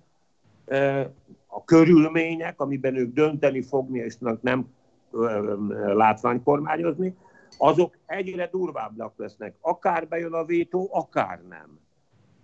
[1.47, 4.77] a körülmények, amiben ők dönteni fogni, és nem
[5.93, 7.15] látványkormányozni,
[7.57, 9.55] azok egyre durvábbak lesznek.
[9.61, 11.79] Akár bejön a vétó, akár nem.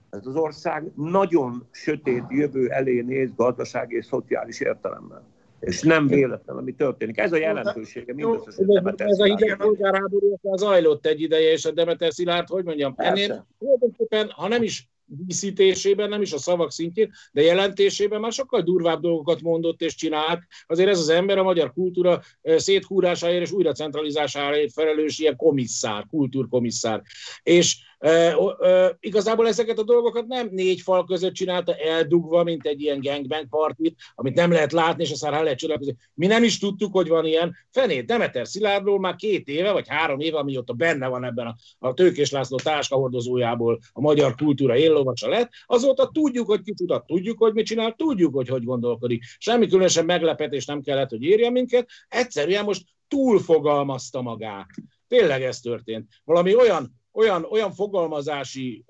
[0.10, 5.22] Ez az ország nagyon sötét jövő elé néz gazdasági és szociális értelemben.
[5.60, 7.18] És nem véletlen, ami történik.
[7.18, 8.14] Ez a jelentősége
[8.58, 13.48] Demeter Ez a hideg polgárháború zajlott egy ideje, és a Demeter Szilárd, hogy mondjam, ennél
[14.30, 19.42] ha nem is díszítésében, nem is a szavak szintjén, de jelentésében már sokkal durvább dolgokat
[19.42, 20.44] mondott és csinált.
[20.68, 27.02] Azért ez az ember a magyar kultúra széthúrásáért és újra centralizásáért felelős ilyen komisszár, kultúrkomisszár.
[27.44, 27.78] És
[29.00, 34.00] igazából ezeket a dolgokat nem négy fal között csinálta eldugva, mint egy ilyen gangbang partit,
[34.16, 35.96] amit nem lehet látni, és aztán rá lehet csodálkozni.
[36.14, 37.56] Mi nem is tudtuk, hogy van ilyen.
[37.72, 41.94] Fenét, Demeter Szilárdról már két éve, vagy három éve, amióta benne van ebben a, a
[41.94, 47.66] Tőkés László táskahordozójából a magyar kultúra éllovasa lett, azóta tudjuk, hogy kicsutat, tudjuk, hogy mit
[47.66, 49.24] csinál, tudjuk, hogy hogy gondolkodik.
[49.38, 54.70] Semmi különösen meglepetés nem kellett, hogy érje minket, egyszerűen most túlfogalmazta magát.
[55.08, 56.08] Tényleg ez történt.
[56.24, 58.86] Valami olyan olyan, olyan fogalmazási,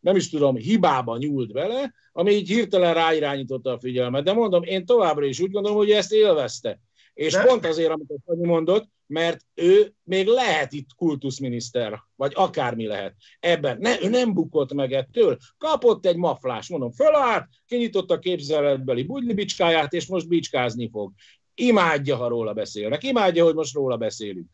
[0.00, 4.24] nem is tudom, hibába nyúlt bele, ami így hirtelen ráirányította a figyelmet.
[4.24, 6.80] De mondom, én továbbra is úgy gondolom, hogy ezt élvezte.
[7.14, 7.44] És De...
[7.44, 13.14] pont azért, amit a Sanyi mondott, mert ő még lehet itt kultuszminiszter, vagy akármi lehet.
[13.40, 15.36] Ebben ne, ő nem bukott meg ettől.
[15.58, 21.12] Kapott egy maflás, mondom, fölállt, kinyitotta a képzeletbeli bugylibicskáját, és most bicskázni fog.
[21.54, 23.02] Imádja, ha róla beszélnek.
[23.02, 24.48] Imádja, hogy most róla beszélünk.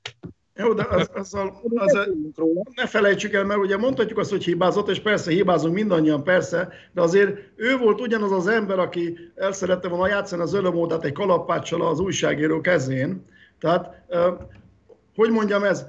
[0.61, 2.07] Jó, de az, azzal, azzal
[2.75, 7.01] ne felejtsük el, mert ugye mondhatjuk azt, hogy hibázott, és persze hibázunk mindannyian, persze, de
[7.01, 11.87] azért ő volt ugyanaz az ember, aki el szerette volna játszani az ölömódát egy kalappáccsal
[11.87, 13.25] az újságíró kezén.
[13.61, 14.03] Tehát,
[15.15, 15.87] hogy mondjam ez,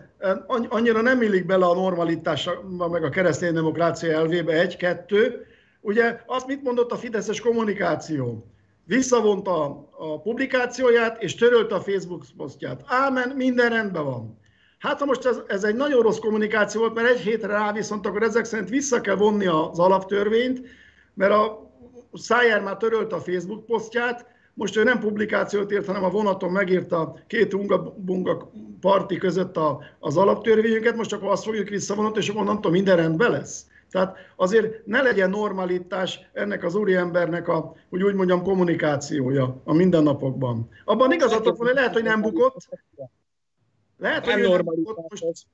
[0.67, 5.45] annyira nem illik bele a normalitásba, meg a keresztény demokrácia elvébe, egy-kettő.
[5.81, 8.45] Ugye azt mit mondott a Fideszes kommunikáció?
[8.85, 12.81] Visszavonta a publikációját, és törölte a Facebook posztját.
[12.85, 14.39] Ámen, minden rendben van.
[14.81, 18.05] Hát ha most ez, ez egy nagyon rossz kommunikáció volt, mert egy hétre rá viszont
[18.05, 20.61] akkor ezek szerint vissza kell vonni az alaptörvényt,
[21.13, 21.69] mert a
[22.13, 27.15] Szájár már törölte a Facebook posztját, most ő nem publikációt írt, hanem a vonaton megírta
[27.27, 32.95] két unga-bunga parti között a, az alaptörvényünket, most akkor azt fogjuk visszavonat, és onnantól minden
[32.95, 33.65] rendben lesz.
[33.89, 40.69] Tehát azért ne legyen normalitás ennek az úriembernek a, hogy úgy mondjam, kommunikációja a mindennapokban.
[40.85, 42.67] Abban igazatok van, hogy lehet, hogy nem bukott,
[44.01, 44.63] lehet, nem hogy
[45.09, 45.45] most,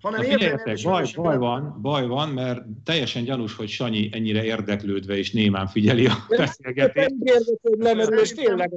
[0.00, 5.32] hanem figyeljetek, baj, baj, van, baj van, mert teljesen gyanús, hogy Sanyi ennyire érdeklődve és
[5.32, 7.14] némán figyeli a beszélgetést.
[7.60, 8.72] Lemerül, és tényleg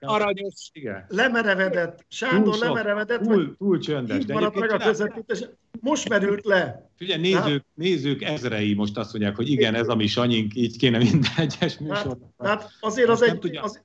[0.00, 0.70] Aranyos.
[0.72, 1.04] Igen.
[1.08, 2.04] Lemerevedett.
[2.08, 3.22] Sándor túl lemerevedett.
[3.22, 4.24] Túl, túl csöndes.
[4.24, 5.44] De maradt meg a közvetítés.
[5.80, 6.90] Most merült le.
[6.96, 10.98] Figyelj, nézők, nézők ezrei most azt mondják, hogy igen, ez a mi Sanyink, így kéne
[10.98, 12.16] minden egyes műsor.
[12.38, 13.80] Hát, hát azért az egy, az,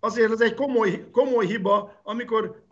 [0.00, 2.62] azért ez egy komoly, komoly hiba, amikor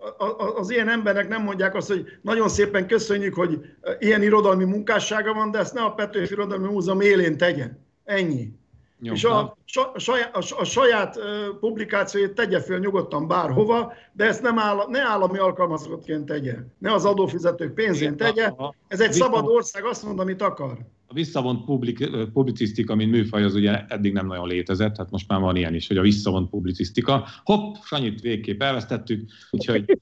[0.56, 3.60] az ilyen emberek nem mondják azt, hogy nagyon szépen köszönjük, hogy
[3.98, 7.68] ilyen irodalmi munkássága van, de ezt ne a Petőfi Irodalmi Múzeum élén tegye.
[8.04, 8.52] Ennyi.
[9.00, 9.56] Nyom, és a,
[9.94, 11.18] a, saját, a, a saját
[11.60, 16.54] publikációit tegye föl nyugodtan bárhova, de ezt nem áll, ne állami alkalmazottként tegye.
[16.78, 18.52] Ne az adófizetők pénzén tegye.
[18.88, 23.54] Ez egy szabad ország, azt mond, amit akar a visszavont publik, publicisztika, mint műfaj, az
[23.54, 27.26] ugye eddig nem nagyon létezett, hát most már van ilyen is, hogy a visszavont publicisztika.
[27.44, 29.84] Hopp, Sanyit végképp elvesztettük, úgyhogy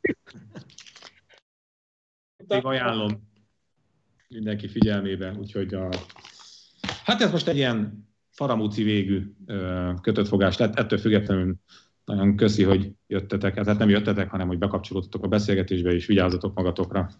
[2.48, 3.28] még ajánlom
[4.28, 5.88] mindenki figyelmébe, úgyhogy a
[7.04, 9.34] Hát ez most egy ilyen faramúci végű
[10.00, 11.54] kötött fogás lett, ettől függetlenül
[12.04, 17.10] nagyon köszi, hogy jöttetek, tehát nem jöttetek, hanem hogy bekapcsolódtatok a beszélgetésbe, és vigyázzatok magatokra.